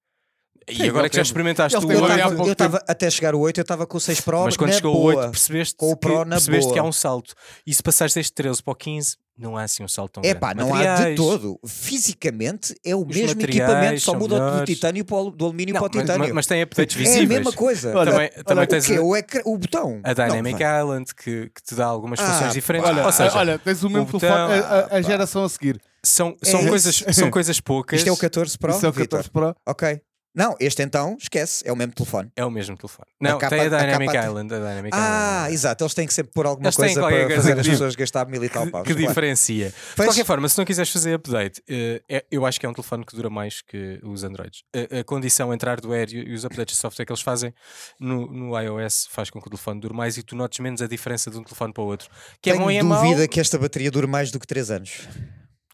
[0.69, 3.63] E Sim, agora que já experimentaste o 8, eu estava até chegar o 8, eu
[3.63, 6.31] estava com o 6 Pro, mas quando chegou o 8 percebeste, com o Pro que,
[6.31, 7.35] percebeste que há um salto.
[7.67, 10.29] E se passares deste 13 para o 15, não há assim um salto tão é
[10.29, 10.41] grande.
[10.41, 11.61] Pá, não há de todo.
[11.67, 14.61] Fisicamente é o mesmo equipamento, só muda melhores.
[14.61, 16.21] do titânio para o, do alumínio não, para o titânio.
[16.21, 17.31] Mas, mas tem updates visíveis.
[17.31, 17.95] É a mesma coisa.
[17.95, 20.01] Olha, também, olha, também tens o, o, ecrã, o botão.
[20.03, 22.89] A Dynamic não, Island que, que, te dá algumas ah, funções diferentes.
[22.89, 25.79] Olha, Ou seja, olha tens o mesmo o telefone, a, a, geração a seguir.
[26.03, 27.99] São, são, é coisas, são coisas poucas.
[27.99, 28.71] Isto é o 14 Pro?
[28.71, 29.55] Isto é o 14 Pro.
[29.67, 30.01] Ok.
[30.37, 32.31] Não, este então, esquece, é o mesmo telefone.
[32.37, 33.09] É o mesmo telefone.
[33.19, 34.55] Não, a capa, tem a Dynamic a Island.
[34.55, 35.55] A Dynamic ah, Island.
[35.55, 38.45] exato, eles têm que sempre pôr alguma eles coisa para fazer as pessoas gastar mil
[38.45, 38.87] e tal paus.
[38.87, 39.09] Que claro.
[39.09, 39.73] diferencia.
[39.97, 43.07] De qualquer forma, se não quiseres fazer update, uh, eu acho que é um telefone
[43.07, 44.63] que dura mais que os Androids.
[45.01, 47.55] A condição entre hardware e os updates de software que eles fazem
[47.99, 50.87] no, no iOS faz com que o telefone dure mais e tu notes menos a
[50.87, 52.11] diferença de um telefone para o outro.
[52.43, 54.71] Que Tenho é bom e é dúvida que esta bateria dure mais do que 3
[54.71, 55.09] anos.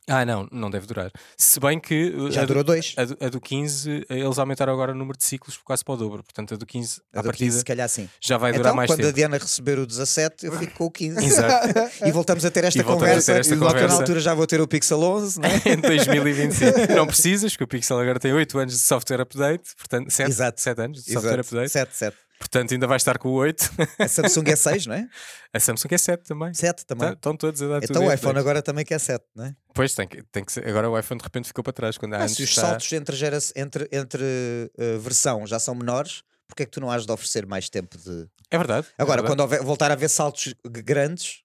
[0.09, 1.13] Ah, não, não deve durar.
[1.37, 2.11] Se bem que.
[2.11, 2.93] Uh, Já durou dois.
[2.97, 5.95] A do, a do 15, eles aumentaram agora o número de ciclos por quase para
[5.95, 6.25] o dobro.
[6.25, 8.09] Portanto, a do 15, a do partida, 15, se calhar sim.
[8.21, 9.11] já vai durar então, mais quando tempo.
[9.11, 11.25] a Diana receber o 17, eu fico com o 15.
[11.25, 11.79] Exato.
[12.05, 13.33] e voltamos a ter esta conversa.
[13.33, 13.89] Ter esta conversa.
[13.89, 15.53] na altura já vou ter o Pixel 11, não é?
[15.73, 16.93] em 2025.
[16.97, 19.71] não precisas, que o Pixel agora tem 8 anos de software update.
[19.77, 20.61] Portanto, 7, Exato.
[20.61, 21.49] 7 anos de software Exato.
[21.49, 21.69] update.
[21.71, 22.17] 7, 7.
[22.43, 23.71] Portanto, ainda vai estar com o 8.
[24.01, 25.09] A Samsung é 6, não é?
[25.55, 26.53] A Samsung é 7 também.
[26.53, 27.09] 7 também.
[27.09, 29.55] Tá, estão todos a dar Então o iPhone agora também quer 7, não é?
[29.73, 30.67] Pois tem que, tem que ser.
[30.67, 31.97] Agora o iPhone de repente ficou para trás.
[31.97, 32.63] Quando Mas se os está...
[32.63, 36.91] saltos entre, gera entre, entre uh, versão já são menores, porque é que tu não
[36.91, 38.29] has de oferecer mais tempo de.
[38.51, 38.89] É verdade.
[38.99, 39.27] Agora, é verdade.
[39.27, 41.43] quando houver, voltar a haver saltos grandes,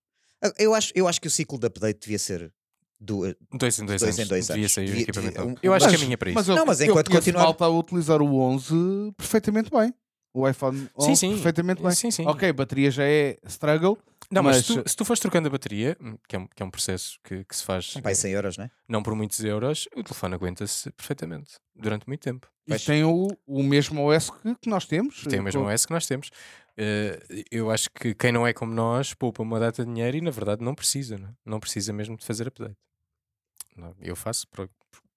[0.57, 2.51] eu acho, eu acho que o ciclo de update devia ser.
[2.99, 3.21] Do,
[3.53, 4.73] dois em dois, dois, em dois devia anos.
[4.73, 5.43] sair devia, equipamento.
[5.43, 6.35] Um, eu acho mas, que é minha para isso.
[6.35, 7.43] Mas eu, não, mas enquanto continuar.
[7.43, 9.93] malta a utilizar o 11 perfeitamente bem.
[10.37, 11.33] O iPhone 11 sim, sim.
[11.33, 11.91] perfeitamente bem.
[11.91, 12.27] Sim, sim.
[12.27, 13.97] Ok, a bateria já é struggle.
[14.29, 16.47] Não, mas, mas se, tu, se tu fores trocando a bateria, hum, que é um,
[16.47, 17.95] que é um processo que, que se faz.
[17.95, 18.71] Um pai 100 euros, não é?
[18.87, 22.47] Não por muitos euros, o telefone aguenta-se perfeitamente durante muito tempo.
[22.67, 25.23] E tem o, o mesmo OS que, que nós temos.
[25.23, 26.27] Tem o mesmo OS que nós temos.
[26.27, 30.21] Uh, eu acho que quem não é como nós poupa uma data de dinheiro e
[30.21, 31.31] na verdade não precisa, não, é?
[31.43, 32.77] não precisa mesmo de fazer update.
[33.75, 34.45] Não, eu faço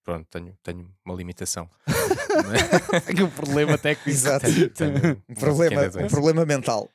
[0.05, 1.69] pronto, tenho, tenho uma limitação.
[3.07, 4.11] tenho um problema técnico.
[4.11, 4.47] Exato.
[4.47, 6.91] Tenho, tenho um, problema, um problema mental.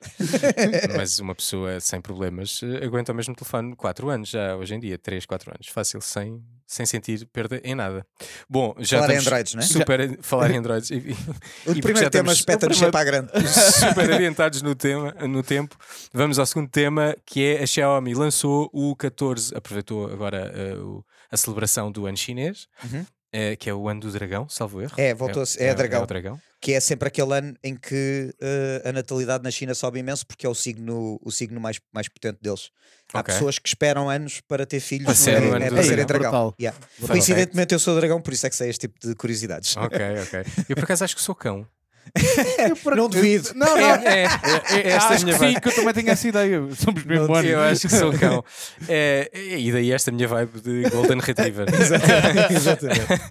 [0.95, 4.79] Mas uma pessoa sem problemas eh, aguenta o mesmo telefone 4 anos, já hoje em
[4.79, 8.05] dia, 3, 4 anos, fácil, sem, sem sentir perda em nada.
[8.49, 9.65] Bom, já falar em Androids, não é?
[9.65, 10.17] Super, já...
[10.21, 10.89] Falar em Androids.
[10.89, 11.15] E,
[11.67, 13.31] o e primeiro tema espeta-nos sempre à grande.
[13.47, 15.77] Super adiantados no, tema, no tempo.
[16.13, 21.05] Vamos ao segundo tema, que é a Xiaomi lançou o 14, aproveitou agora uh, o,
[21.31, 22.67] a celebração do ano chinês.
[22.83, 23.05] Uhum.
[23.31, 24.93] é, que é o ano do dragão, salvo erro.
[24.95, 25.99] É, voltou é, é, dragão.
[25.99, 26.41] É o dragão.
[26.61, 30.45] Que é sempre aquele ano em que uh, a natalidade na China sobe imenso porque
[30.45, 32.71] é o signo, o signo mais, mais potente deles.
[33.13, 33.33] Há okay.
[33.33, 36.53] pessoas que esperam anos para ter filhos para ser, é, é, para serem dragão.
[36.59, 36.79] Yeah.
[37.05, 39.75] Coincidentemente eu sou dragão, por isso é que sei este tipo de curiosidades.
[39.75, 40.45] Ok, ok.
[40.69, 41.67] Eu por acaso acho que sou cão.
[42.95, 43.49] não duvido.
[43.55, 43.89] Não, não.
[43.89, 44.27] É, é,
[44.73, 46.61] é, esta acho é minha sim, que eu também tenho essa ideia.
[46.75, 47.43] Somos mesmo bons.
[47.43, 48.43] Eu acho que sou cão.
[48.87, 51.67] É, e daí esta minha vibe de Golden Retriever.
[52.49, 53.21] Exatamente.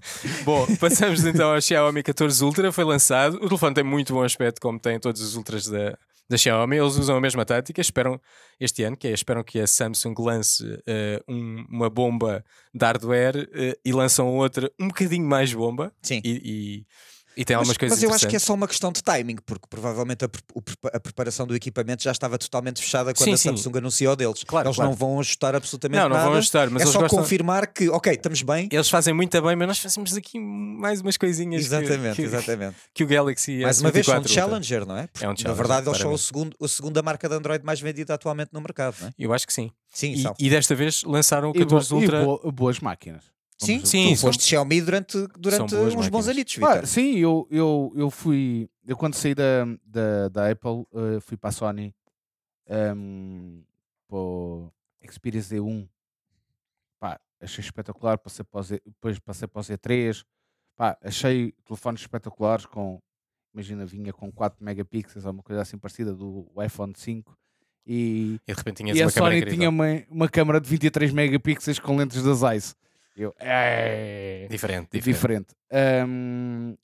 [0.44, 2.72] bom, passamos então ao Xiaomi 14 Ultra.
[2.72, 3.36] Foi lançado.
[3.36, 5.96] O telefone tem muito bom aspecto, como tem todos os Ultras da,
[6.28, 6.76] da Xiaomi.
[6.76, 7.80] Eles usam a mesma tática.
[7.80, 8.20] Esperam
[8.60, 13.36] este ano, que é esperam que a Samsung lance uh, um, uma bomba de hardware
[13.36, 15.92] uh, e lançam outra um bocadinho mais bomba.
[16.02, 16.20] Sim.
[16.22, 16.86] e, e
[17.36, 19.36] e tem algumas mas, coisas Mas eu acho que é só uma questão de timing,
[19.44, 20.28] porque provavelmente a,
[20.92, 23.78] a preparação do equipamento já estava totalmente fechada quando sim, a Samsung sim.
[23.78, 24.44] anunciou deles.
[24.44, 24.90] Claro, eles claro.
[24.90, 26.14] não vão ajustar absolutamente não, nada.
[26.14, 27.18] Não, não vão ajustar, mas é eles só gostam...
[27.18, 28.68] confirmar que, ok, estamos bem.
[28.70, 31.64] Eles fazem muito bem, mas nós fazemos aqui mais umas coisinhas.
[31.64, 32.76] Exatamente, que, exatamente.
[32.92, 35.06] Que o Galaxy Mais uma vez, são um challenger, não é?
[35.06, 37.64] Porque, é um challenger, na verdade, eles são o segundo, a segunda marca de Android
[37.64, 39.12] mais vendida atualmente no mercado, não é?
[39.18, 39.70] Eu acho que sim.
[39.92, 42.24] Sim, e, e desta vez lançaram o 14 e Ultra.
[42.44, 43.33] E boas máquinas.
[43.64, 44.48] Sim, sim, tu foste são...
[44.48, 46.08] Xiaomi durante, durante uns máquinas.
[46.08, 48.68] bons anitos, ah, Sim, eu, eu, eu fui.
[48.86, 51.94] Eu quando saí da, da, da Apple, uh, fui para a Sony
[52.68, 53.62] um,
[54.08, 54.72] para o
[55.10, 55.88] Xperia Z1.
[56.98, 58.18] Pá, achei espetacular.
[58.18, 60.24] Passei para Z, depois passei para o Z3.
[60.76, 63.00] Pá, achei telefones espetaculares com.
[63.52, 67.36] Imagina, vinha com 4 megapixels, ou uma coisa assim parecida do iPhone 5.
[67.86, 71.96] E, e de repente e a Sony tinha uma, uma câmera de 23 megapixels com
[71.96, 72.74] lentes da Zeiss.
[73.16, 74.46] Eu, é...
[74.50, 75.04] Diferente, diferente.
[75.04, 76.06] diferente.
[76.08, 76.76] Um...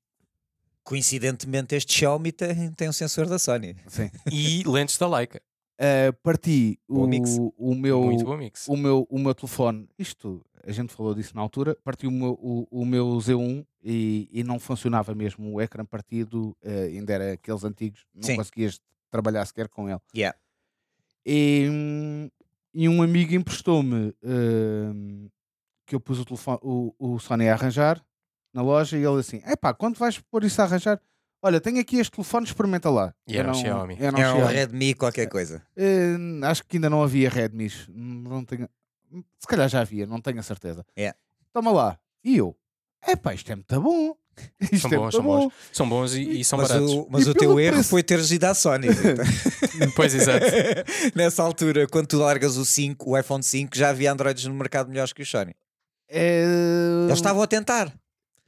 [0.82, 3.76] Coincidentemente, este Xiaomi tem, tem um sensor da Sony.
[3.86, 4.10] Sim.
[4.30, 5.40] e lentes da Leica.
[5.80, 8.02] Uh, parti o, o, meu,
[8.68, 12.32] o, meu, o meu telefone, isto a gente falou disso na altura, parti o meu,
[12.32, 17.32] o, o meu Z1 e, e não funcionava mesmo o ecrã partido, uh, ainda era
[17.32, 18.36] aqueles antigos, não Sim.
[18.36, 20.00] conseguias trabalhar sequer com ele.
[20.14, 20.36] Yeah.
[21.24, 22.30] E,
[22.74, 25.30] e um amigo emprestou-me uh,
[25.90, 28.00] que eu pus o, telefone, o, o Sony a arranjar
[28.54, 31.00] na loja e ele assim: Epá, quando vais pôr isso a arranjar?
[31.42, 33.12] Olha, tenho aqui este telefone, experimenta lá.
[33.26, 33.96] E era um Xiaomi.
[33.98, 35.62] Era um, era um Redmi qualquer coisa.
[35.76, 37.68] Uh, acho que ainda não havia Redmi.
[37.88, 38.68] Não tenho...
[39.38, 40.84] Se calhar já havia, não tenho a certeza.
[40.96, 41.18] Yeah.
[41.52, 41.98] Toma lá.
[42.22, 42.54] E eu,
[43.08, 44.14] epá, isto é muito bom.
[44.72, 45.38] Isto são, é bons, são bom.
[45.38, 46.92] bons, são bons e, e são mas baratos.
[46.92, 47.90] O, mas e o teu erro preço...
[47.90, 48.86] foi teres ido à Sony.
[49.96, 50.46] pois, exato.
[51.14, 54.88] Nessa altura, quando tu largas o 5, o iPhone 5, já havia Androids no mercado
[54.88, 55.54] melhores que o Sony.
[56.10, 56.44] É...
[57.06, 57.92] Eles estavam a tentar.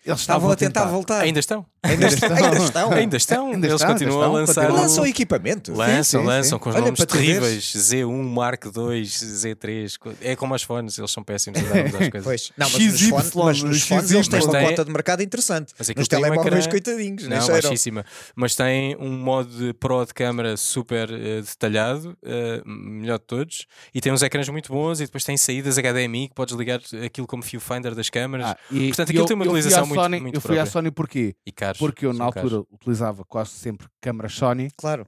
[0.05, 1.21] Eles estavam a tentar, voltar.
[1.21, 1.65] Ainda estão.
[1.81, 2.35] Ainda estão.
[2.35, 2.93] Ainda estão.
[2.93, 3.47] Ainda estão.
[3.53, 4.73] Ainda Eles estão, continuam a lançar.
[4.73, 5.73] Lançam equipamento.
[5.73, 6.63] Lançam, sim, sim, lançam sim.
[6.63, 7.65] com os Olha, nomes terríveis.
[7.65, 10.17] Z1, Mark II, Z3.
[10.21, 12.25] É como os fones, eles são péssimos a dar as coisas.
[12.25, 12.53] Pois.
[12.57, 15.73] Não, mas nos fones, mas nos fones eles têm uma cota de mercado interessante.
[15.79, 17.29] Mas nos telemóveis, coitadinhos.
[17.29, 18.05] Não, baixíssima.
[18.35, 23.67] Mas tem um modo Pro de câmara super uh, detalhado, uh, melhor de todos.
[23.95, 27.27] E tem uns ecrãs muito bons e depois tem saídas HDMI que podes ligar aquilo
[27.27, 28.47] como viewfinder das câmaras.
[28.47, 30.67] Ah, e, Portanto, aquilo tem uma realização muito própria.
[30.67, 31.35] Sony porquê?
[31.47, 32.67] E caros, Porque eu na altura caros.
[32.71, 34.71] utilizava quase sempre câmera Sony.
[34.77, 35.07] Claro.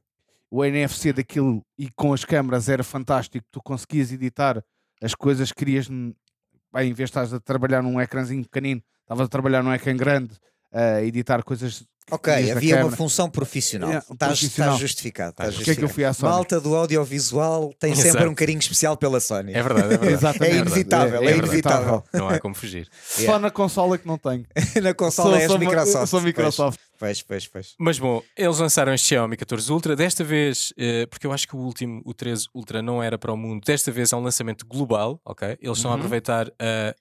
[0.51, 3.45] O NFC daquilo e com as câmaras era fantástico.
[3.51, 4.63] Tu conseguias editar
[5.03, 5.89] as coisas que querias.
[5.89, 9.97] Bem, em vez de estás a trabalhar num ecrãzinho pequenino, estavas a trabalhar num ecrã
[9.97, 10.37] grande,
[10.75, 13.91] a editar coisas Ok, havia uma função profissional.
[13.91, 15.31] É, está, está, justificado.
[15.31, 15.65] Está justificado.
[15.65, 16.33] que é que eu fui à Sony?
[16.33, 18.09] Malta do audiovisual tem Exato.
[18.09, 19.55] sempre um carinho especial pela Sony.
[19.55, 20.39] É verdade, é verdade.
[20.45, 22.05] é inevitável, é, é, é inevitável.
[22.13, 22.89] Não há como fugir.
[23.17, 23.33] Yeah.
[23.33, 24.45] Só na consola que não tenho.
[24.83, 26.07] na consola sou, é sou Microsoft.
[26.09, 26.81] Sou Microsoft.
[26.99, 27.75] Pois, pois, pois.
[27.79, 29.95] Mas bom, eles lançaram este Xiaomi 14 Ultra.
[29.95, 33.33] Desta vez, eh, porque eu acho que o último, o 13 Ultra, não era para
[33.33, 33.63] o mundo.
[33.65, 35.49] Desta vez é um lançamento global, ok?
[35.49, 35.73] Eles uhum.
[35.73, 36.01] estão a uhum.
[36.01, 36.95] aproveitar a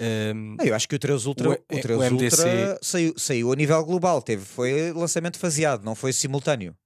[0.00, 2.42] um, eu acho que o 3 Ultra, o, o 3 o MDC...
[2.42, 6.76] Ultra saiu, saiu a nível global, teve, foi lançamento faseado, não foi simultâneo.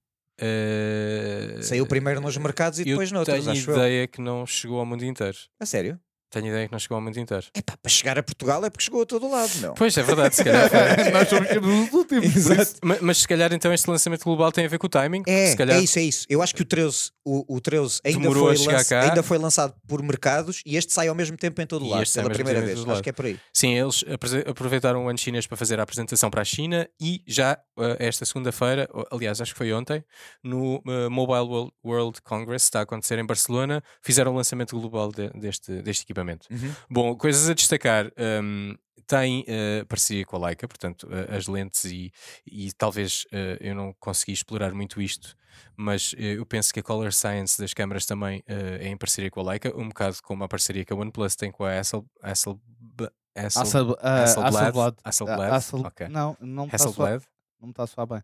[0.41, 3.75] Uh, saiu primeiro nos mercados e depois noutros, acho eu.
[3.75, 5.37] tenho ideia que não chegou ao mundo inteiro.
[5.59, 5.99] A sério?
[6.33, 7.45] Tenho ideia que não chegou ao mundo inteiro.
[7.53, 9.75] É pá, para chegar a Portugal é porque chegou a todo lado, não?
[9.75, 10.67] Pois, é verdade, se calhar.
[11.13, 12.47] Nós somos os últimos.
[12.81, 15.21] Mas, mas, se calhar então este lançamento global tem a ver com o timing.
[15.27, 15.77] É, calhar...
[15.77, 16.25] é isso, é isso.
[16.27, 18.99] Eu acho que o 13, o, o 13 ainda, foi lança...
[18.99, 22.11] ainda foi lançado por mercados e este sai ao mesmo tempo em todo o lado,
[22.11, 22.83] pela primeira vez.
[22.83, 23.39] Acho que é por aí.
[23.53, 24.03] Sim, eles
[24.47, 28.25] aproveitaram o ano chinês para fazer a apresentação para a China e já uh, esta
[28.25, 30.03] segunda-feira, aliás, acho que foi ontem,
[30.43, 35.29] no uh, Mobile World Congress, está a acontecer em Barcelona, fizeram o lançamento global de,
[35.29, 36.22] deste, deste equipamento.
[36.51, 36.73] Uhum.
[36.89, 38.11] Bom, coisas a destacar.
[38.17, 42.11] Um, tem uh, parceria com a Leica, portanto, uh, as lentes e,
[42.45, 45.35] e talvez uh, eu não consegui explorar muito isto,
[45.75, 49.43] mas eu penso que a Color Science das câmaras também é em parceria com a
[49.43, 53.97] Leica, um bocado como a parceria que a OnePlus tem com a Hasselblad, Hasselblad.
[54.01, 54.95] Hasselblad.
[55.03, 55.87] Hasselblad.
[55.87, 56.07] Okay.
[56.07, 57.23] Não, não me Hasselblad.
[57.59, 58.23] Não me está a soar bem.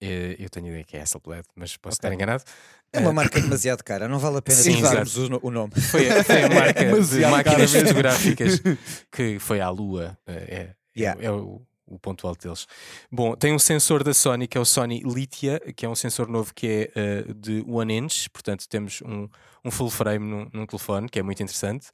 [0.00, 2.08] Eh, eu tenho ideia que é Hasselblad, mas posso okay.
[2.08, 2.44] estar enganado.
[2.92, 5.72] É uma marca demasiado cara, não vale a pena dizermos o, nome.
[5.80, 8.62] Foi, foi a marca de máquinas fotográficas
[9.10, 10.16] que foi à Lua.
[10.26, 11.20] É, yeah.
[11.20, 12.66] é, é o, o ponto alto deles.
[13.10, 16.28] Bom, tem um sensor da Sony que é o Sony Lithia, que é um sensor
[16.28, 19.28] novo que é uh, de 1 inch, portanto temos um,
[19.64, 21.88] um full frame num, num telefone, que é muito interessante.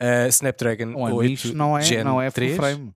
[0.00, 2.56] Uh, Snapdragon um 8 não é, Gen não é full 3.
[2.56, 2.94] frame.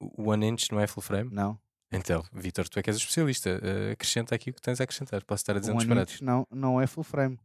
[0.00, 1.30] O 1 inch não é full frame?
[1.32, 1.58] Não.
[1.90, 3.50] Então, Vitor, tu é que és o especialista.
[3.50, 5.24] Uh, acrescenta aqui o que tens a acrescentar.
[5.24, 6.20] Posso estar a dizer um disparates.
[6.20, 7.38] Não, não é full frame.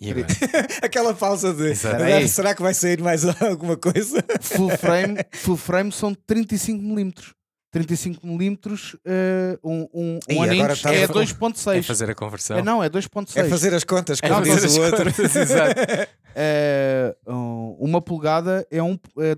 [0.00, 0.26] E agora?
[0.82, 4.24] Aquela pausa de será que vai sair mais alguma coisa?
[4.40, 7.34] Full frame, full frame são 35mm.
[7.74, 11.78] 35mm, uh, um, um, um inch é 2.6.
[11.78, 12.58] É fazer a conversão.
[12.58, 13.36] É, não, é 2.6.
[13.36, 15.04] É fazer as contas, é fazer as outro.
[15.04, 15.80] Contas, exato.
[16.34, 19.34] É, uma polegada é, um, é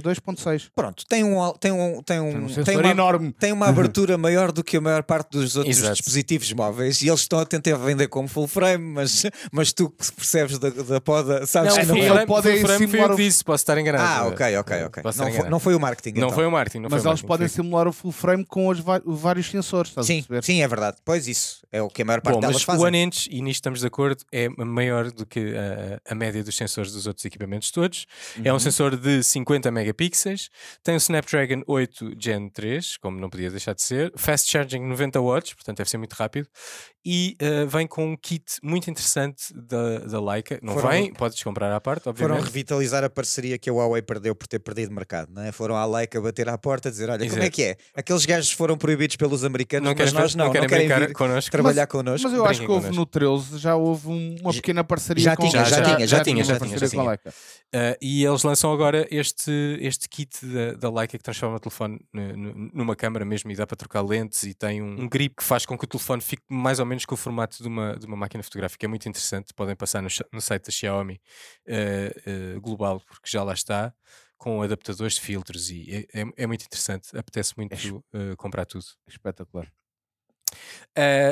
[0.00, 0.68] 2.6.
[0.74, 3.32] Pronto, tem um, tem um, tem um, tem, um tem uma, enorme.
[3.32, 5.94] Tem uma abertura maior do que a maior parte dos outros exato.
[5.94, 10.12] dispositivos móveis e eles estão a tentar vender como full frame, mas, mas tu que
[10.12, 12.26] percebes da, da poda, sabes não, que não é.
[12.26, 14.04] Full frame, full frame foi eu que disse, posso estar enganado.
[14.04, 15.02] Ah, ok, ok, ok.
[15.02, 16.18] Não, foi, não foi o marketing.
[16.18, 16.36] Não então.
[16.36, 16.82] foi o marketing.
[16.82, 19.92] Não mas foi eles marketing, podem simular o full frame com os vários sensores.
[20.02, 20.98] Sim, sim, é verdade.
[21.04, 22.82] Pois isso é o que a maior parte Bom, delas mas fazem.
[22.82, 26.42] O One Inch, e nisto estamos de acordo, é maior do que a, a média
[26.42, 28.06] dos sensores dos outros equipamentos todos.
[28.36, 28.42] Uhum.
[28.44, 28.60] É um uhum.
[28.60, 30.50] sensor de 50 megapixels,
[30.82, 35.20] tem o Snapdragon 8 Gen 3, como não podia deixar de ser, fast charging 90
[35.20, 36.48] watts, portanto deve ser muito rápido,
[37.04, 40.58] e uh, vem com um kit muito interessante da, da Leica.
[40.62, 42.36] Não foram, vem, podes comprar à parte, obviamente.
[42.36, 45.52] Foram revitalizar a parceria que a Huawei perdeu por ter perdido mercado, não é?
[45.52, 47.30] Foram à Leica bater à porta dizer: olha, Exato.
[47.32, 47.76] como é que é?
[47.94, 51.12] Aqueles gajos foram proibidos pelos americanos, não mas nós não, não querem, não querem vir
[51.12, 51.50] connosco.
[51.50, 52.28] trabalhar mas, connosco.
[52.28, 55.64] Mas eu acho que houve no 13, já houve uma pequena parceria já com tinha,
[55.64, 57.14] já, já, tinha, já, tinha, já tinha, já tinha.
[57.14, 62.00] Uh, e eles lançam agora este, este kit da, da Leica que transforma o telefone
[62.72, 65.66] numa câmera mesmo e dá para trocar lentes e tem um, um grip que faz
[65.66, 68.16] com que o telefone fique mais ou menos com o formato de uma, de uma
[68.16, 68.86] máquina fotográfica.
[68.86, 69.52] É muito interessante.
[69.54, 71.20] Podem passar no, no site da Xiaomi
[71.66, 73.92] uh, uh, global, porque já lá está,
[74.36, 77.16] com adaptadores de filtros e é, é, é muito interessante.
[77.16, 78.84] Apetece muito é comprar tudo.
[79.08, 79.72] Espetacular.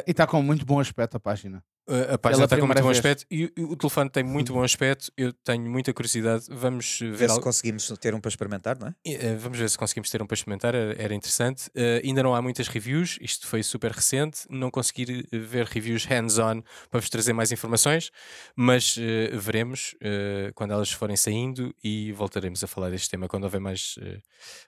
[0.07, 1.63] e está com muito bom aspecto a página.
[1.89, 5.11] A página está com muito bom aspecto e o, telefone tem muito bom aspecto.
[5.17, 6.47] Eu tenho muita curiosidade.
[6.49, 7.43] Vamos ver, ver se algo...
[7.43, 8.95] conseguimos ter um para experimentar, não é?
[9.05, 10.75] Eh, vamos ver se conseguimos ter um para experimentar.
[10.75, 11.67] Era interessante.
[11.69, 13.19] Uh, ainda não há muitas reviews.
[13.21, 14.43] Isto foi super recente.
[14.49, 18.13] Não consegui eh, ver reviews hands-on para vos trazer mais informações,
[18.55, 23.45] mas uh, veremos uh, quando elas forem saindo e voltaremos a falar deste tema quando
[23.45, 23.99] houver mais,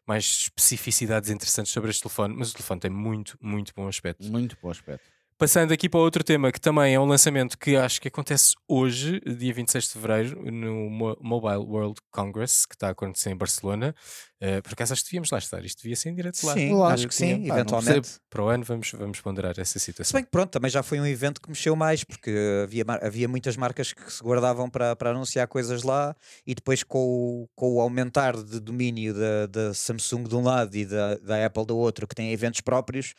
[0.05, 2.35] mais especificidades interessantes sobre este telefone.
[2.37, 4.25] Mas o telefone tem muito, muito bom aspecto.
[4.25, 5.14] Muito bom aspecto.
[5.37, 9.21] Passando aqui para outro tema que também é um lançamento que acho que acontece hoje,
[9.21, 10.89] dia 26 de fevereiro, no
[11.21, 13.93] Mobile World Congress, que está a acontecer em Barcelona.
[14.41, 16.55] Uh, por acaso acho que devíamos lá estar, isto devia ser em direto lá.
[16.55, 18.11] Sim, acho que sim, ah, eventualmente.
[18.31, 20.11] Para o ano vamos, vamos ponderar essa situação.
[20.11, 23.27] Se bem que pronto, também já foi um evento que mexeu mais, porque havia, havia
[23.27, 26.15] muitas marcas que se guardavam para, para anunciar coisas lá
[26.47, 30.77] e depois com o, com o aumentar de domínio da, da Samsung de um lado
[30.77, 33.15] e da, da Apple do outro, que tem eventos próprios,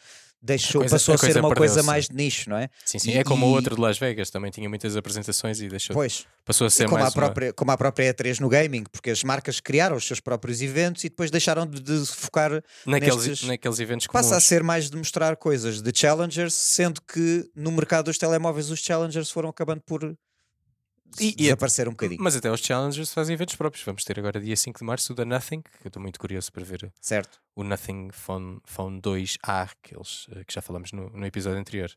[0.45, 2.69] deixou, coisa, passou a, a ser uma coisa mais de nicho, não é?
[2.85, 3.11] Sim, sim.
[3.11, 5.93] E, é como o outro de Las Vegas, também tinha muitas apresentações e deixou.
[5.93, 6.25] Pois.
[6.45, 7.09] Passou a ser como mais.
[7.09, 7.53] A própria, uma...
[7.53, 11.09] Como a própria E3 no gaming, porque as marcas criaram os seus próprios eventos e
[11.09, 13.47] depois deixaram de, de focar naqueles, nestes...
[13.47, 14.25] naqueles eventos comuns.
[14.25, 18.69] Passa a ser mais de mostrar coisas de challengers, sendo que no mercado dos telemóveis
[18.69, 20.15] os challengers foram acabando por
[21.19, 22.21] e, desaparecer um bocadinho.
[22.21, 23.83] Mas até os challengers fazem eventos próprios.
[23.85, 26.51] Vamos ter agora dia 5 de março o da Nothing, que eu estou muito curioso
[26.51, 27.39] para ver certo.
[27.55, 31.91] o Nothing Phone, Phone 2A, que, eles, eh, que já falamos no, no episódio anterior.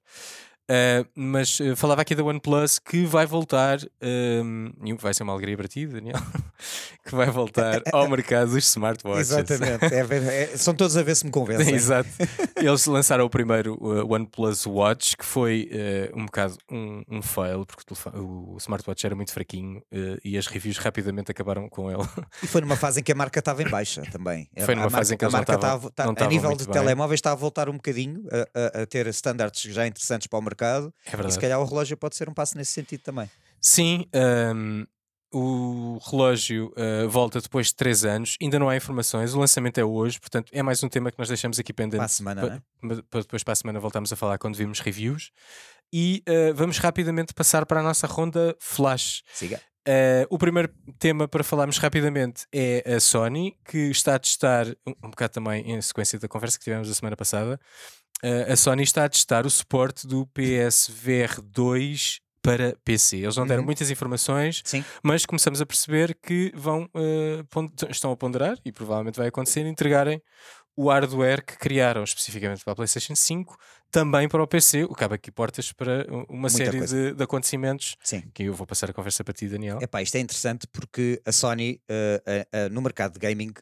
[0.70, 5.32] Uh, mas uh, falava aqui da OnePlus que vai voltar, um, e vai ser uma
[5.32, 6.20] alegria para ti, Daniel,
[7.08, 9.30] que vai voltar ao mercado dos smartwatches.
[9.30, 11.72] Exatamente, é, é, são todos a ver se me convencem.
[11.74, 12.10] Exato.
[12.54, 15.70] Eles lançaram o primeiro uh, OnePlus Watch, que foi
[16.14, 19.82] um bocado um, um fail, porque o, telefone, o, smartwatch era muito fraquinho
[20.22, 22.06] e as reviews rapidamente acabaram com ele.
[22.42, 24.50] E foi numa fase em que a marca estava em baixa também.
[24.66, 27.18] Foi numa a fase marca, em que a marca estava, estava, a nível de telemóveis
[27.18, 30.57] está a voltar um bocadinho a, a, a ter standards já interessantes para o mercado
[30.58, 30.92] mercado.
[31.06, 31.30] É verdade.
[31.30, 33.30] E se calhar o relógio pode ser um passo nesse sentido também.
[33.60, 34.06] Sim,
[34.54, 34.84] um,
[35.32, 39.84] o relógio uh, volta depois de 3 anos, ainda não há informações, o lançamento é
[39.84, 41.96] hoje, portanto é mais um tema que nós deixamos aqui pendente.
[41.96, 43.02] Para a semana, para, né?
[43.10, 45.30] para depois para a semana voltamos a falar quando vimos reviews.
[45.92, 49.22] E uh, vamos rapidamente passar para a nossa ronda flash.
[49.32, 49.60] Siga.
[49.88, 54.92] Uh, o primeiro tema para falarmos rapidamente é a Sony, que está a testar, um,
[55.02, 57.58] um bocado também em sequência da conversa que tivemos a semana passada,
[58.50, 63.18] a Sony está a testar o suporte do PSVR 2 para PC.
[63.18, 63.66] Eles não deram uhum.
[63.66, 64.84] muitas informações, Sim.
[65.02, 70.22] mas começamos a perceber que vão uh, estão a ponderar e provavelmente vai acontecer entregarem
[70.76, 73.56] o hardware que criaram especificamente para a PlayStation 5
[73.90, 77.22] também para o PC, o que abre aqui portas para uma Muita série de, de,
[77.22, 78.22] acontecimentos Sim.
[78.32, 79.78] que eu vou passar a conversa para ti, Daniel.
[79.82, 83.52] Epá, isto é interessante porque a Sony uh, uh, no mercado de gaming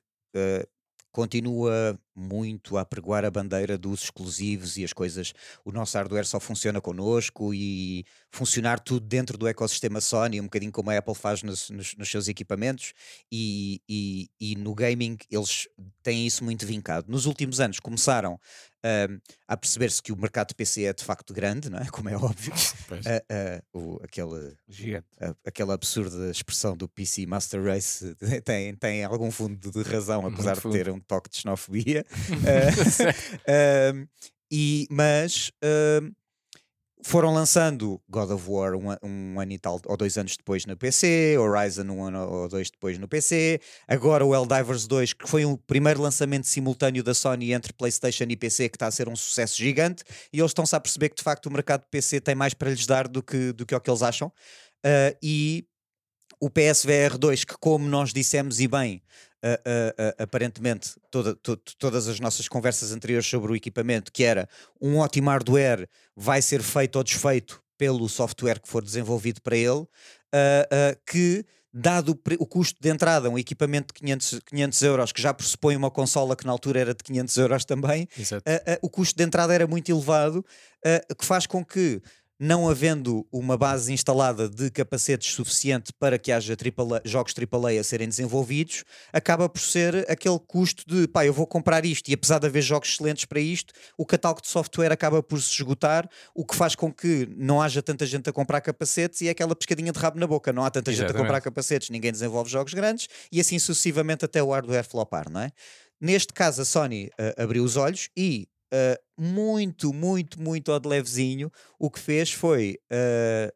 [1.16, 5.32] continua muito a pregoar a bandeira dos exclusivos e as coisas.
[5.64, 10.70] O nosso hardware só funciona connosco e funcionar tudo dentro do ecossistema Sony, um bocadinho
[10.70, 12.92] como a Apple faz nos, nos, nos seus equipamentos.
[13.32, 15.66] E, e, e, no gaming eles
[16.02, 17.10] têm isso muito vincado.
[17.10, 18.38] Nos últimos anos começaram
[18.86, 21.86] uh, a perceber-se que o mercado de PC é de facto grande, não é?
[21.90, 22.52] como é óbvio.
[22.90, 24.56] Uh, uh, o, aquele,
[25.44, 28.14] aquela absurda expressão do PC Master Race
[28.44, 32.04] tem, tem algum fundo de razão, apesar de ter um toque de xenofobia.
[32.30, 34.08] uh,
[34.50, 36.12] e, mas uh,
[37.02, 40.76] foram lançando God of War um, um, ano e tal, ou dois anos depois no
[40.76, 45.44] PC, Horizon um ano ou dois depois no PC, agora o Helldivers 2, que foi
[45.44, 49.16] o primeiro lançamento simultâneo da Sony entre PlayStation e PC, que está a ser um
[49.16, 52.34] sucesso gigante, e eles estão-se a perceber que de facto o mercado de PC tem
[52.34, 54.28] mais para lhes dar do que, do que o que eles acham.
[54.84, 55.66] Uh, e
[56.40, 59.02] o PSVR 2, que como nós dissemos e bem,
[59.44, 64.48] uh, uh, aparentemente toda, to, todas as nossas conversas anteriores sobre o equipamento, que era
[64.80, 69.86] um ótimo hardware vai ser feito ou desfeito pelo software que for desenvolvido para ele,
[71.04, 71.44] que
[71.78, 75.90] dado o, custo de entrada, um equipamento de 500, 500 euros, que já pressupõe uma
[75.90, 79.54] consola que na altura era de 500 euros também, uh, uh, o custo de entrada
[79.54, 82.00] era muito elevado, uh, que faz com que
[82.38, 87.84] não havendo uma base instalada de capacetes suficiente para que haja AAA, jogos AAA a
[87.84, 92.38] serem desenvolvidos, acaba por ser aquele custo de pá, eu vou comprar isto e apesar
[92.38, 96.44] de haver jogos excelentes para isto, o catálogo de software acaba por se esgotar, o
[96.44, 99.92] que faz com que não haja tanta gente a comprar capacetes e é aquela pescadinha
[99.92, 101.12] de rabo na boca, não há tanta Exatamente.
[101.12, 105.30] gente a comprar capacetes, ninguém desenvolve jogos grandes e assim sucessivamente até o hardware flopar,
[105.30, 105.50] não é?
[106.00, 108.46] Neste caso, a Sony uh, abriu os olhos e
[108.76, 113.52] uh, muito, muito, muito ao de levezinho, o que fez foi uh,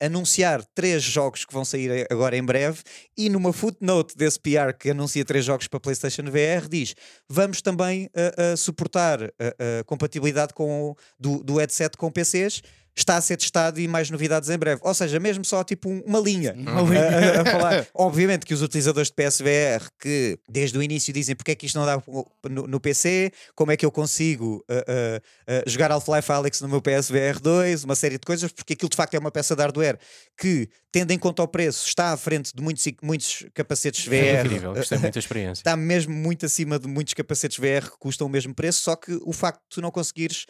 [0.00, 2.82] anunciar três jogos que vão sair agora em breve
[3.16, 6.94] e numa footnote desse PR que anuncia três jogos para PlayStation VR diz
[7.28, 12.60] vamos também uh, suportar a compatibilidade com, do, do headset com PCs
[12.96, 14.80] está a ser testado e mais novidades em breve.
[14.84, 17.38] Ou seja, mesmo só tipo uma linha, uma linha.
[17.38, 17.86] A, a, falar.
[17.94, 21.78] Obviamente que os utilizadores de PSVR que desde o início dizem porque é que isto
[21.78, 22.02] não dá
[22.48, 26.68] no, no PC, como é que eu consigo uh, uh, uh, jogar Half-Life Alex no
[26.68, 29.62] meu PSVR 2, uma série de coisas, porque aquilo de facto é uma peça de
[29.62, 29.98] hardware
[30.38, 34.14] que, tendo em conta o preço, está à frente de muitos, muitos capacetes VR.
[34.14, 35.60] É incrível, é muita experiência.
[35.60, 39.18] Está mesmo muito acima de muitos capacetes VR que custam o mesmo preço, só que
[39.24, 40.46] o facto de tu não conseguires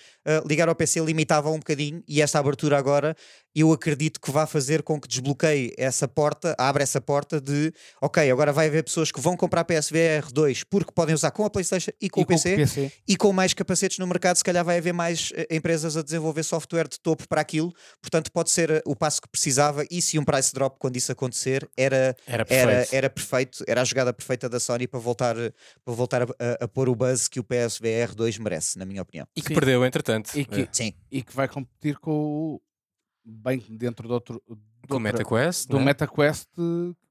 [0.47, 3.14] ligar ao PC limitava um bocadinho e esta esta abertura agora,
[3.55, 8.31] eu acredito que vai fazer com que desbloqueie essa porta, abre essa porta de ok,
[8.31, 11.93] agora vai haver pessoas que vão comprar PSVR 2 porque podem usar com a PlayStation
[12.01, 14.45] e com, e o, PC, com o PC e com mais capacetes no mercado, se
[14.45, 18.51] calhar vai haver mais uh, empresas a desenvolver software de topo para aquilo, portanto pode
[18.51, 22.17] ser uh, o passo que precisava e se um price drop quando isso acontecer era,
[22.27, 22.71] era, perfeito.
[22.71, 26.65] Era, era perfeito, era a jogada perfeita da Sony para voltar, para voltar a, a,
[26.65, 29.27] a pôr o buzz que o PSVR 2 merece, na minha opinião.
[29.37, 29.55] E que Sim.
[29.55, 30.31] perdeu entretanto.
[30.35, 30.69] E que, é.
[30.73, 30.93] Sim.
[31.11, 32.61] e que vai competir com
[33.25, 34.43] bem dentro do outro
[34.87, 35.87] do MetaQuest, do né?
[35.87, 36.49] MetaQuest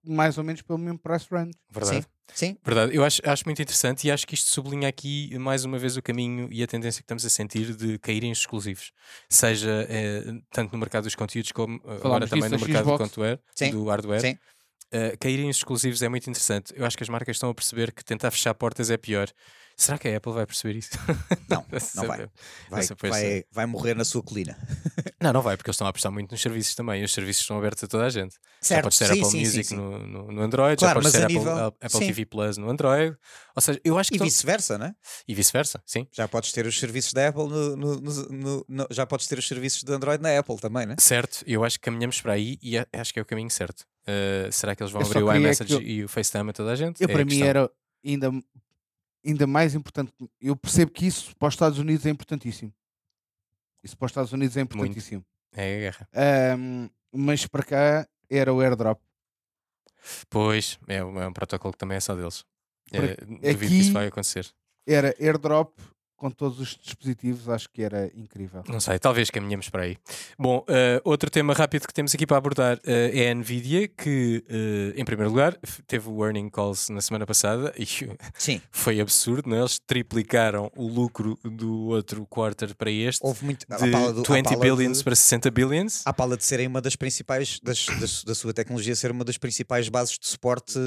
[0.05, 1.53] mais ou menos pelo mesmo price range.
[1.71, 2.01] Verdade.
[2.01, 2.05] Sim.
[2.33, 2.57] Sim.
[2.63, 2.95] Verdade.
[2.95, 6.01] Eu acho, acho muito interessante e acho que isto sublinha aqui mais uma vez o
[6.01, 8.91] caminho e a tendência que estamos a sentir de cair em exclusivos,
[9.29, 13.39] seja eh, tanto no mercado dos conteúdos como Falamos agora também no mercado do, hardware,
[13.71, 14.21] do hardware.
[14.21, 14.37] Sim.
[14.93, 16.71] Uh, cair em exclusivos é muito interessante.
[16.75, 19.27] Eu acho que as marcas estão a perceber que tentar fechar portas é pior.
[19.75, 20.91] Será que a Apple vai perceber isso?
[21.49, 21.65] Não,
[21.95, 22.29] não vai.
[22.69, 24.57] Vai, vai, vai, morrer na sua colina.
[25.19, 27.01] Não, não vai, porque eles estão a apostar muito nos serviços também.
[27.01, 28.35] E os serviços estão abertos a toda a gente.
[28.59, 31.01] Certo, já podes ter sim, Apple sim, Music sim, no, no, no, Android, claro, já
[31.01, 31.67] podes ter Apple, nível...
[31.67, 33.15] Apple TV Plus no Android.
[33.55, 34.17] Ou seja, eu acho que.
[34.17, 34.95] E vice-versa, não é?
[35.25, 36.05] E vice-versa, sim.
[36.11, 39.93] Já podes ter os serviços da Apple no, no, Já podes ter os serviços de
[39.93, 40.97] Android na Apple também, não é?
[40.99, 43.85] Certo, eu acho que caminhamos para aí e acho que é o caminho certo.
[44.01, 45.81] Uh, será que eles vão eu abrir o iMessage eu...
[45.81, 47.01] e o FaceTime a toda a gente?
[47.01, 47.71] Eu, é para mim, era
[48.05, 48.29] ainda
[49.25, 50.11] ainda mais importante.
[50.39, 52.73] Eu percebo que isso para os Estados Unidos é importantíssimo.
[53.83, 55.25] Isso para os Estados Unidos é importantíssimo.
[55.51, 55.59] Muito.
[55.59, 56.09] É a guerra.
[56.57, 58.99] Um, mas para cá era o airdrop.
[60.29, 62.45] Pois, é, é um protocolo que também é só deles.
[62.91, 63.15] É,
[63.53, 64.51] duvido que isso vai acontecer.
[64.85, 65.73] Era airdrop
[66.23, 68.63] com todos os dispositivos, acho que era incrível.
[68.69, 69.97] Não sei, talvez caminhemos para aí.
[70.39, 74.41] Bom, uh, outro tema rápido que temos aqui para abordar uh, é a Nvidia, que
[74.49, 77.85] uh, em primeiro lugar teve o earning calls na semana passada e
[78.37, 78.61] Sim.
[78.71, 79.59] foi absurdo, não é?
[79.59, 83.19] eles triplicaram o lucro do outro quarter para este.
[83.21, 86.03] Houve muito de do, 20 billions de, para 60 billions.
[86.05, 89.37] À pala de serem uma das principais, das, das, da sua tecnologia ser uma das
[89.37, 90.79] principais bases de suporte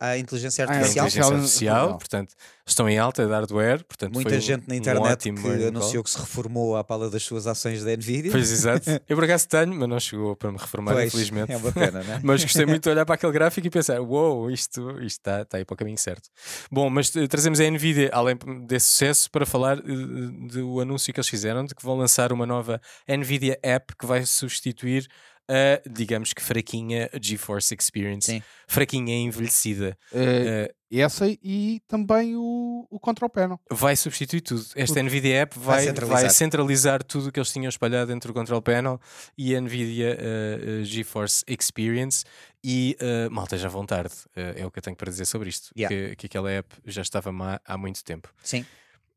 [0.00, 1.04] à inteligência artificial.
[1.04, 2.34] À inteligência artificial, portanto,
[2.66, 6.18] estão em alta de hardware, portanto Muita gente na internet um que anunciou que se
[6.18, 8.30] reformou à pala das suas ações da Nvidia.
[8.30, 8.90] Pois exato.
[9.08, 11.52] Eu por acaso tenho, mas não chegou para me reformar, pois, infelizmente.
[11.52, 12.20] É uma pena, né?
[12.24, 15.42] mas gostei muito de olhar para aquele gráfico e pensar: uou, wow, isto, isto está,
[15.42, 16.28] está aí para o caminho certo.
[16.70, 21.20] Bom, mas eh, trazemos a Nvidia, além desse sucesso, para falar eh, do anúncio que
[21.20, 25.06] eles fizeram de que vão lançar uma nova Nvidia App que vai substituir
[25.52, 28.42] a, digamos que fraquinha GeForce Experience, Sim.
[28.66, 29.96] fraquinha envelhecida.
[30.12, 33.60] Uh, uh, essa e também o, o Control Panel.
[33.70, 34.62] Vai substituir tudo.
[34.74, 35.04] Esta tudo.
[35.04, 36.20] NVIDIA App vai, vai, centralizar.
[36.20, 39.00] vai centralizar tudo o que eles tinham espalhado entre o Control Panel
[39.36, 42.24] e a NVIDIA uh, GeForce Experience.
[42.64, 42.96] E
[43.28, 45.72] malta, já vão tarde, é o que eu tenho para dizer sobre isto.
[45.76, 45.92] Yeah.
[45.92, 48.32] Que, que aquela app já estava má há muito tempo.
[48.40, 48.64] Sim.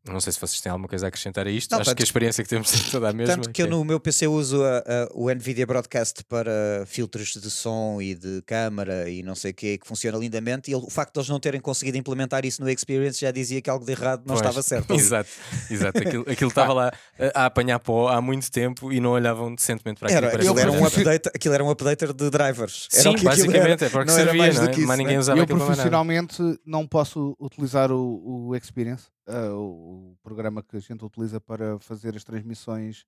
[0.08, 1.72] Não sei se vocês têm alguma coisa a acrescentar a isto.
[1.72, 3.36] Não, Acho tanto, que a experiência que temos é toda a mesma.
[3.36, 7.50] Tanto que, eu no meu PC uso a, a, o NVIDIA Broadcast para filtros de
[7.50, 10.70] som e de câmara e não sei o que, que funciona lindamente.
[10.70, 13.70] E o facto de eles não terem conseguido implementar isso no Experience já dizia que
[13.70, 14.94] algo de errado não pois, estava certo.
[14.94, 15.30] exato,
[15.72, 15.98] exato.
[15.98, 20.00] Aquilo, aquilo estava lá a, a, apanhar pó há muito tempo e não olhavam decentemente
[20.00, 20.28] para aquilo.
[20.28, 22.88] Era, aquilo, era um update, aquilo era um updater de drivers.
[22.94, 24.78] Era Sim, basicamente, era, é para que servia, mais não é?
[24.78, 30.78] Mas ninguém usava Eu profissionalmente não posso utilizar o, o Experience uh, o programa que
[30.78, 33.06] a gente utiliza para fazer as transmissões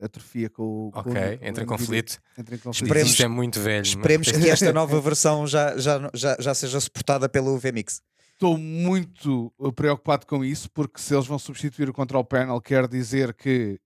[0.00, 0.90] atrofia com o.
[0.94, 2.18] Ok, com, entra em conflito.
[2.36, 2.84] Entra em conflito.
[2.84, 3.82] Esperemos, Isto é muito velho.
[3.82, 8.02] Esperemos que esta nova versão já, já, já, já seja suportada pelo VMix.
[8.32, 13.34] Estou muito preocupado com isso, porque se eles vão substituir o control panel, quer dizer
[13.34, 13.78] que.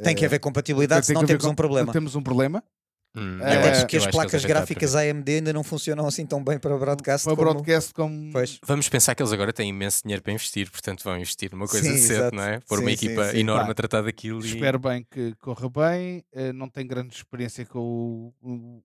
[0.00, 1.92] Tem que haver compatibilidade, senão temos um problema.
[1.92, 2.62] Temos um problema.
[3.16, 7.24] Hum, Até porque as placas gráficas AMD ainda não funcionam assim tão bem para broadcast.
[7.24, 7.50] Para como...
[7.50, 8.32] broadcast como.
[8.32, 8.58] Pois.
[8.64, 11.88] Vamos pensar que eles agora têm imenso dinheiro para investir, portanto vão investir numa coisa
[11.88, 12.60] sim, cedo, não é?
[12.60, 14.44] Por sim, uma equipa sim, enorme a tratar daquilo.
[14.44, 14.80] Espero e...
[14.80, 16.24] bem que corra bem.
[16.32, 18.82] Uh, não tenho grande experiência com o, o,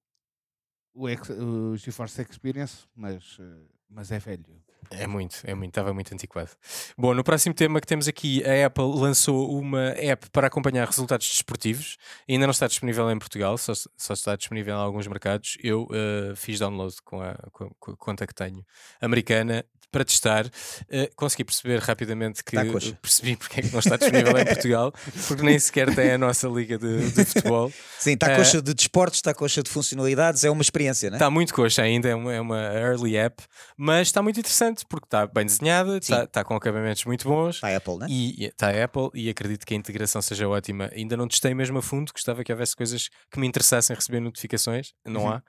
[0.95, 4.63] o, o GeForce Experience, mas, uh, mas é velho.
[4.91, 6.51] É muito, é muito, estava muito antiquado.
[6.97, 11.27] Bom, no próximo tema que temos aqui, a Apple lançou uma app para acompanhar resultados
[11.27, 11.97] desportivos.
[12.29, 15.57] Ainda não está disponível em Portugal, só, só está disponível em alguns mercados.
[15.63, 18.65] Eu uh, fiz download com a, com, com a conta que tenho
[19.01, 22.57] americana para testar, uh, consegui perceber rapidamente que
[22.99, 24.91] percebi porque é que não está disponível em Portugal,
[25.27, 27.71] porque nem sequer tem a nossa liga de, de futebol.
[27.99, 31.17] Sim, está uh, coxa de desportos, está coxa de funcionalidades, é uma experiência, não é?
[31.17, 33.43] Está muito coxa ainda, é uma, é uma early app,
[33.77, 37.55] mas está muito interessante porque está bem desenhada, está, está, com acabamentos muito bons.
[37.55, 38.07] Está a Apple, né?
[38.09, 40.89] E está a Apple e acredito que a integração seja ótima.
[40.95, 44.93] Ainda não testei mesmo a fundo, gostava que houvesse coisas que me interessassem receber notificações,
[45.05, 45.29] não uhum.
[45.29, 45.43] há.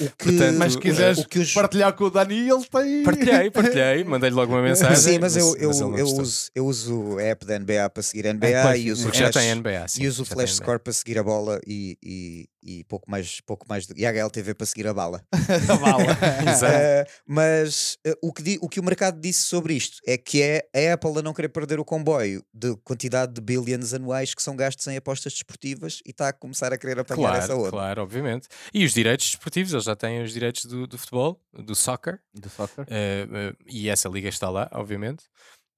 [0.00, 1.52] O que, Portanto, mas se quiseres o que os...
[1.52, 3.02] partilhar com o Dani, ele tem.
[3.02, 4.96] Partilhei, partilhei, mandei-lhe logo uma mensagem.
[4.96, 8.26] Sim, mas, eu, eu, mas eu, uso, eu uso a app da NBA para seguir
[8.26, 10.54] a NBA é, e uso o Flash, já tem NBA, sim, e uso o Flash
[10.56, 14.10] Score para seguir a bola e, e, e pouco mais, pouco mais de, e a
[14.10, 15.24] HLTV para seguir a bala.
[15.32, 16.12] a bala.
[16.12, 20.42] uh, mas uh, o, que di, o que o mercado disse sobre isto é que
[20.42, 24.42] é a Apple a não querer perder o comboio de quantidade de billions anuais que
[24.42, 27.70] são gastos em apostas desportivas e está a começar a querer apanhar claro, essa onda.
[27.70, 28.48] Claro, obviamente.
[28.72, 32.20] E os direitos desportivos, eles já têm os direitos do, do futebol, do soccer.
[32.34, 32.84] Do soccer.
[32.84, 35.24] Uh, e essa liga está lá, obviamente.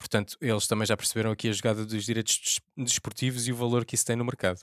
[0.03, 3.95] Portanto, eles também já perceberam aqui a jogada dos direitos desportivos e o valor que
[3.95, 4.59] isso tem no mercado.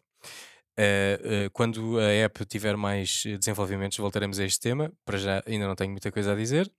[0.79, 4.89] Uh, uh, quando a app tiver mais desenvolvimentos, voltaremos a este tema.
[5.03, 6.71] Para já, ainda não tenho muita coisa a dizer.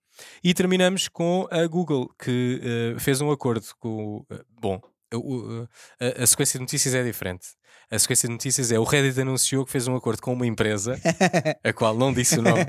[0.43, 2.59] E terminamos com a Google, que
[2.95, 4.25] uh, fez um acordo com.
[4.59, 4.81] bom,
[5.99, 7.49] a, a, sequência de notícias é diferente.
[7.91, 10.97] A sequência de notícias é o Reddit anunciou que fez um acordo com uma empresa,
[11.61, 12.65] a qual não disse o nome.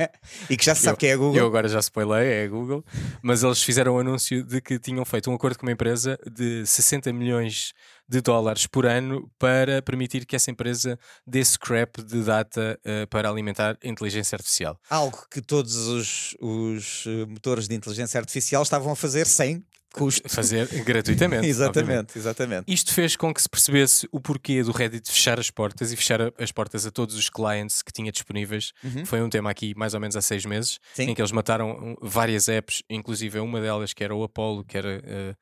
[0.50, 1.36] e que já se sabe eu, que é a Google.
[1.36, 2.84] Eu agora já spoilei, é a Google.
[3.22, 6.18] Mas eles fizeram o um anúncio de que tinham feito um acordo com uma empresa
[6.30, 7.72] de 60 milhões
[8.12, 13.26] de dólares por ano para permitir que essa empresa dê scrap de data uh, para
[13.26, 14.78] alimentar a inteligência artificial.
[14.90, 20.28] Algo que todos os, os eh, motores de inteligência artificial estavam a fazer sem custo.
[20.28, 21.46] Fazer gratuitamente.
[21.48, 22.18] exatamente, obviamente.
[22.18, 22.64] exatamente.
[22.72, 26.20] Isto fez com que se percebesse o porquê do Reddit fechar as portas e fechar
[26.38, 28.72] as portas a todos os clients que tinha disponíveis.
[28.82, 29.06] Uhum.
[29.06, 31.10] Foi um tema aqui mais ou menos há seis meses, Sim.
[31.10, 34.98] em que eles mataram várias apps, inclusive uma delas que era o Apollo, que era.
[34.98, 35.36] Uh,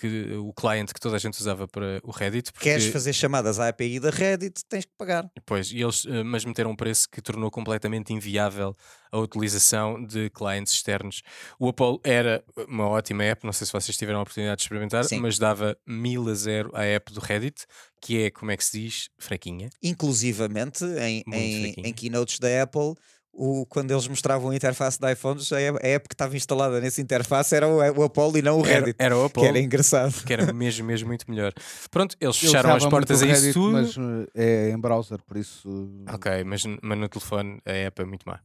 [0.00, 2.50] que o cliente que toda a gente usava para o Reddit.
[2.52, 2.70] Porque...
[2.70, 5.30] Queres fazer chamadas à API da Reddit, tens que pagar.
[5.44, 8.74] Pois, e eles uh, mas meteram um preço que tornou completamente inviável
[9.12, 11.20] a utilização de clientes externos.
[11.58, 15.04] O Apollo era uma ótima app, não sei se vocês tiveram a oportunidade de experimentar,
[15.04, 15.20] Sim.
[15.20, 17.66] mas dava mil a zero a app do Reddit,
[18.00, 19.68] que é, como é que se diz, fraquinha.
[19.82, 22.94] Inclusivamente, em, em, em keynotes da Apple,
[23.32, 27.54] o, quando eles mostravam a interface da iPhones, a app que estava instalada nessa interface
[27.54, 28.96] era o, o Apollo e não o Reddit.
[28.98, 29.46] Era, era o Apollo.
[29.46, 30.24] Que era engraçado.
[30.24, 31.52] Que era mesmo, mesmo muito melhor.
[31.90, 33.72] Pronto, eles fecharam as portas a isso tudo.
[33.72, 33.96] Mas
[34.34, 35.68] eh, é em browser, por isso.
[36.12, 38.40] Ok, mas, mas no telefone a app é muito má.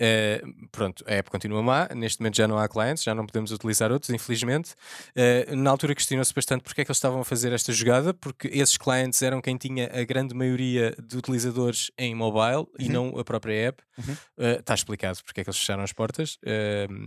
[0.00, 3.52] Uh, pronto, a app continua má, neste momento já não há clientes, já não podemos
[3.52, 4.72] utilizar outros, infelizmente.
[5.16, 8.48] Uh, na altura questionou-se bastante porque é que eles estavam a fazer esta jogada, porque
[8.48, 12.68] esses clientes eram quem tinha a grande maioria de utilizadores em mobile uhum.
[12.78, 13.82] e não a própria app.
[13.96, 14.14] Uhum.
[14.36, 16.38] Uh, está explicado porque é que eles fecharam as portas.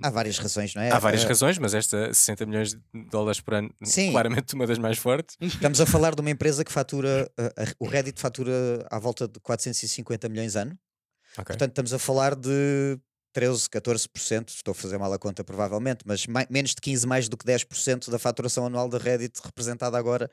[0.02, 0.92] há várias razões, não é?
[0.92, 2.80] Há várias razões, mas esta 60 milhões de
[3.12, 4.12] dólares por ano, Sim.
[4.12, 5.36] claramente uma das mais fortes.
[5.42, 7.30] Estamos a falar de uma empresa que fatura,
[7.80, 10.78] o Reddit fatura à volta de 450 milhões ano.
[11.38, 11.46] Okay.
[11.46, 13.00] Portanto, estamos a falar de
[13.34, 17.30] 13, 14%, estou a fazer mal a conta provavelmente, mas mais, menos de 15, mais
[17.30, 20.30] do que 10% da faturação anual da Reddit representada agora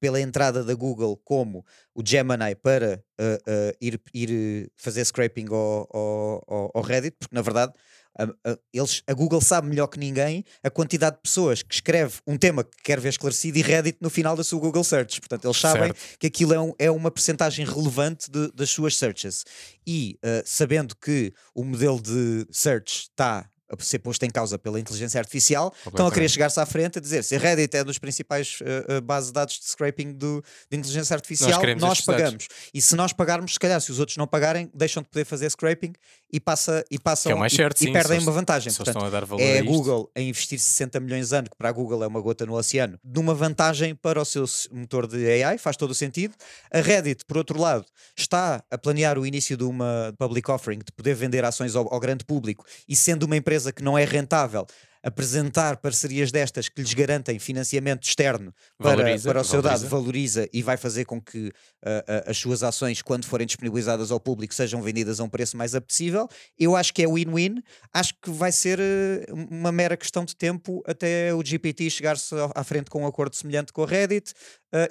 [0.00, 5.88] pela entrada da Google como o Gemini para uh, uh, ir, ir fazer scraping ao,
[5.92, 7.74] ao, ao Reddit, porque na verdade
[8.20, 12.18] a, a, eles, a Google sabe melhor que ninguém a quantidade de pessoas que escreve
[12.26, 15.20] um tema que quer ver esclarecido e Reddit no final da sua Google Search.
[15.20, 16.18] Portanto, eles sabem certo.
[16.18, 19.44] que aquilo é, um, é uma percentagem relevante de, das suas searches.
[19.86, 24.80] E uh, sabendo que o modelo de search está a ser posto em causa pela
[24.80, 27.98] inteligência artificial, estão a querer chegar-se à frente a dizer se a Reddit é dos
[27.98, 32.30] principais uh, uh, bases de dados de scraping do, de inteligência artificial, nós, nós pagamos.
[32.32, 32.48] Dados.
[32.74, 35.50] E se nós pagarmos, se calhar, se os outros não pagarem, deixam de poder fazer
[35.50, 35.92] scraping
[36.32, 38.72] e, passa, e passam é certo, e, sim, e, perdem uma vantagem.
[38.72, 42.02] Portanto, a é a, Google a investir 60 milhões de anos, que para a Google
[42.04, 45.76] é uma gota no oceano, de uma vantagem para o seu motor de AI, faz
[45.76, 46.34] todo o sentido.
[46.72, 47.84] A Reddit, por outro lado,
[48.16, 52.00] está a planear o início de uma public offering, de poder vender ações ao, ao
[52.00, 54.66] grande público e sendo uma empresa que não é rentável rentável
[55.02, 59.84] apresentar parcerias destas que lhes garantem financiamento externo para, valoriza, para o seu valoriza.
[59.84, 64.10] dado, valoriza e vai fazer com que uh, uh, as suas ações, quando forem disponibilizadas
[64.10, 66.28] ao público, sejam vendidas a um preço mais apetecível.
[66.58, 67.62] Eu acho que é win-win.
[67.94, 72.62] Acho que vai ser uh, uma mera questão de tempo até o GPT chegar-se à
[72.62, 74.34] frente com um acordo semelhante com a Reddit.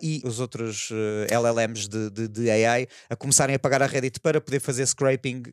[0.01, 0.89] e os outros
[1.29, 5.43] LLMs de, de, de, AI a começarem a pagar a Reddit para poder fazer scraping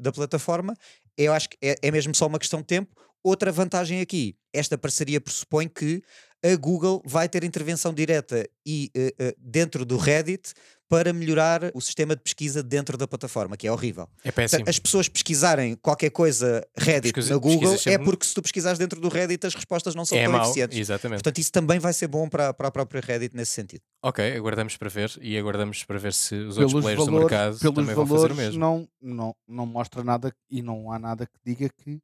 [0.00, 0.74] da plataforma.
[1.16, 2.94] Eu acho que é, é mesmo só uma questão de tempo.
[3.22, 6.02] Outra vantagem aqui, esta parceria pressupõe que
[6.44, 10.52] a Google vai ter intervenção direta e uh, uh, dentro do Reddit
[10.88, 14.08] para melhorar o sistema de pesquisa dentro da plataforma, que é horrível.
[14.24, 14.64] É péssimo.
[14.68, 19.00] As pessoas pesquisarem qualquer coisa Reddit Pesquisa, na Google é porque se tu pesquisares dentro
[19.00, 20.78] do Reddit as respostas não são é tão mau, eficientes.
[20.78, 21.18] Exatamente.
[21.18, 23.82] Portanto, isso também vai ser bom para, para a própria Reddit nesse sentido.
[24.02, 27.74] Ok, aguardamos para ver e aguardamos para ver se os outros players valores, do mercado
[27.74, 28.60] também vão fazer o mesmo.
[28.60, 31.98] Não, não, não mostra nada e não há nada que diga que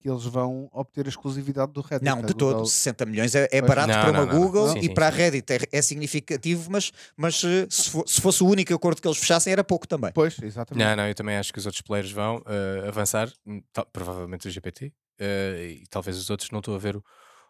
[0.00, 2.04] que eles vão obter a exclusividade do Reddit.
[2.04, 4.82] Não, de todo, 60 milhões é, é barato não, para uma não, Google sim, e
[4.82, 8.46] sim, para a Reddit é, é, significativo, mas, mas eh, se, for, se, fosse o
[8.46, 10.12] único acordo que eles fechassem era pouco também.
[10.12, 10.84] Pois, exatamente.
[10.84, 14.50] Não, não, eu também acho que os outros players vão uh, avançar, hum, provavelmente o
[14.50, 17.04] GPT, uh, e talvez os outros, não estou a ver o,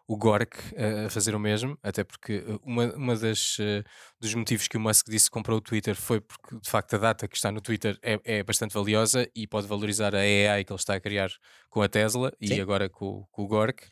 [0.09, 3.83] o Gork uh, a fazer o mesmo, até porque uma, uma das uh,
[4.19, 6.97] dos motivos que o Musk disse que comprou o Twitter foi porque de facto a
[6.97, 10.73] data que está no Twitter é, é bastante valiosa e pode valorizar a AI que
[10.73, 11.29] ele está a criar
[11.69, 12.55] com a Tesla Sim.
[12.55, 13.85] e agora com, com o Gork.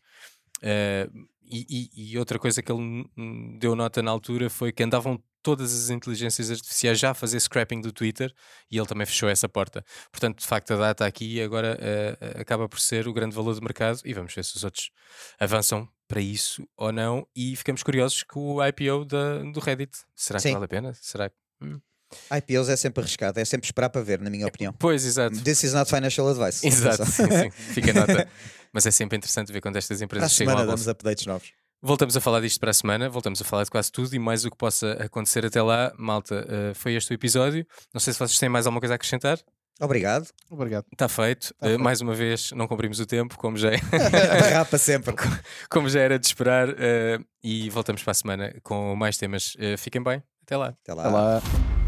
[0.57, 3.05] Uh, e, e, e, outra coisa que ele
[3.59, 7.79] deu nota na altura foi que andavam todas as inteligências artificiais já a fazer scrapping
[7.79, 8.33] do Twitter
[8.71, 9.85] e ele também fechou essa porta.
[10.11, 13.61] Portanto, de facto, a data aqui agora uh, acaba por ser o grande valor de
[13.61, 14.89] mercado e vamos ver se os outros
[15.39, 17.27] avançam para isso ou não.
[17.35, 19.97] E ficamos curiosos com o IPO da, do Reddit.
[20.15, 20.49] Será Sim.
[20.49, 20.93] que vale a pena?
[20.93, 21.35] Será que.
[21.61, 21.79] Hum.
[22.31, 24.73] IPOs é sempre arriscado, é sempre esperar para ver, na minha opinião.
[24.79, 25.41] Pois, exato.
[25.41, 26.65] This is not financial advice.
[26.65, 27.51] Exato, sim, sim.
[27.73, 28.27] fica nota.
[28.71, 31.51] Mas é sempre interessante ver quando estas empresas chegam semana damos updates novos.
[31.81, 34.45] Voltamos a falar disto para a semana, voltamos a falar de quase tudo e mais
[34.45, 35.93] o que possa acontecer até lá.
[35.97, 37.67] Malta, uh, foi este o episódio.
[37.93, 39.39] Não sei se vocês têm mais alguma coisa a acrescentar.
[39.79, 40.27] Obrigado.
[40.49, 40.85] Obrigado.
[40.91, 41.53] Está feito.
[41.59, 41.83] Tá uh, feito.
[41.83, 43.77] Mais uma vez, não cumprimos o tempo, como já, é
[44.53, 45.15] Rapa sempre.
[45.69, 46.69] como já era de esperar.
[46.69, 49.55] Uh, e voltamos para a semana com mais temas.
[49.77, 50.21] fiquem bem.
[50.43, 50.75] Até lá.
[50.83, 51.03] Até lá.
[51.03, 51.86] Até lá.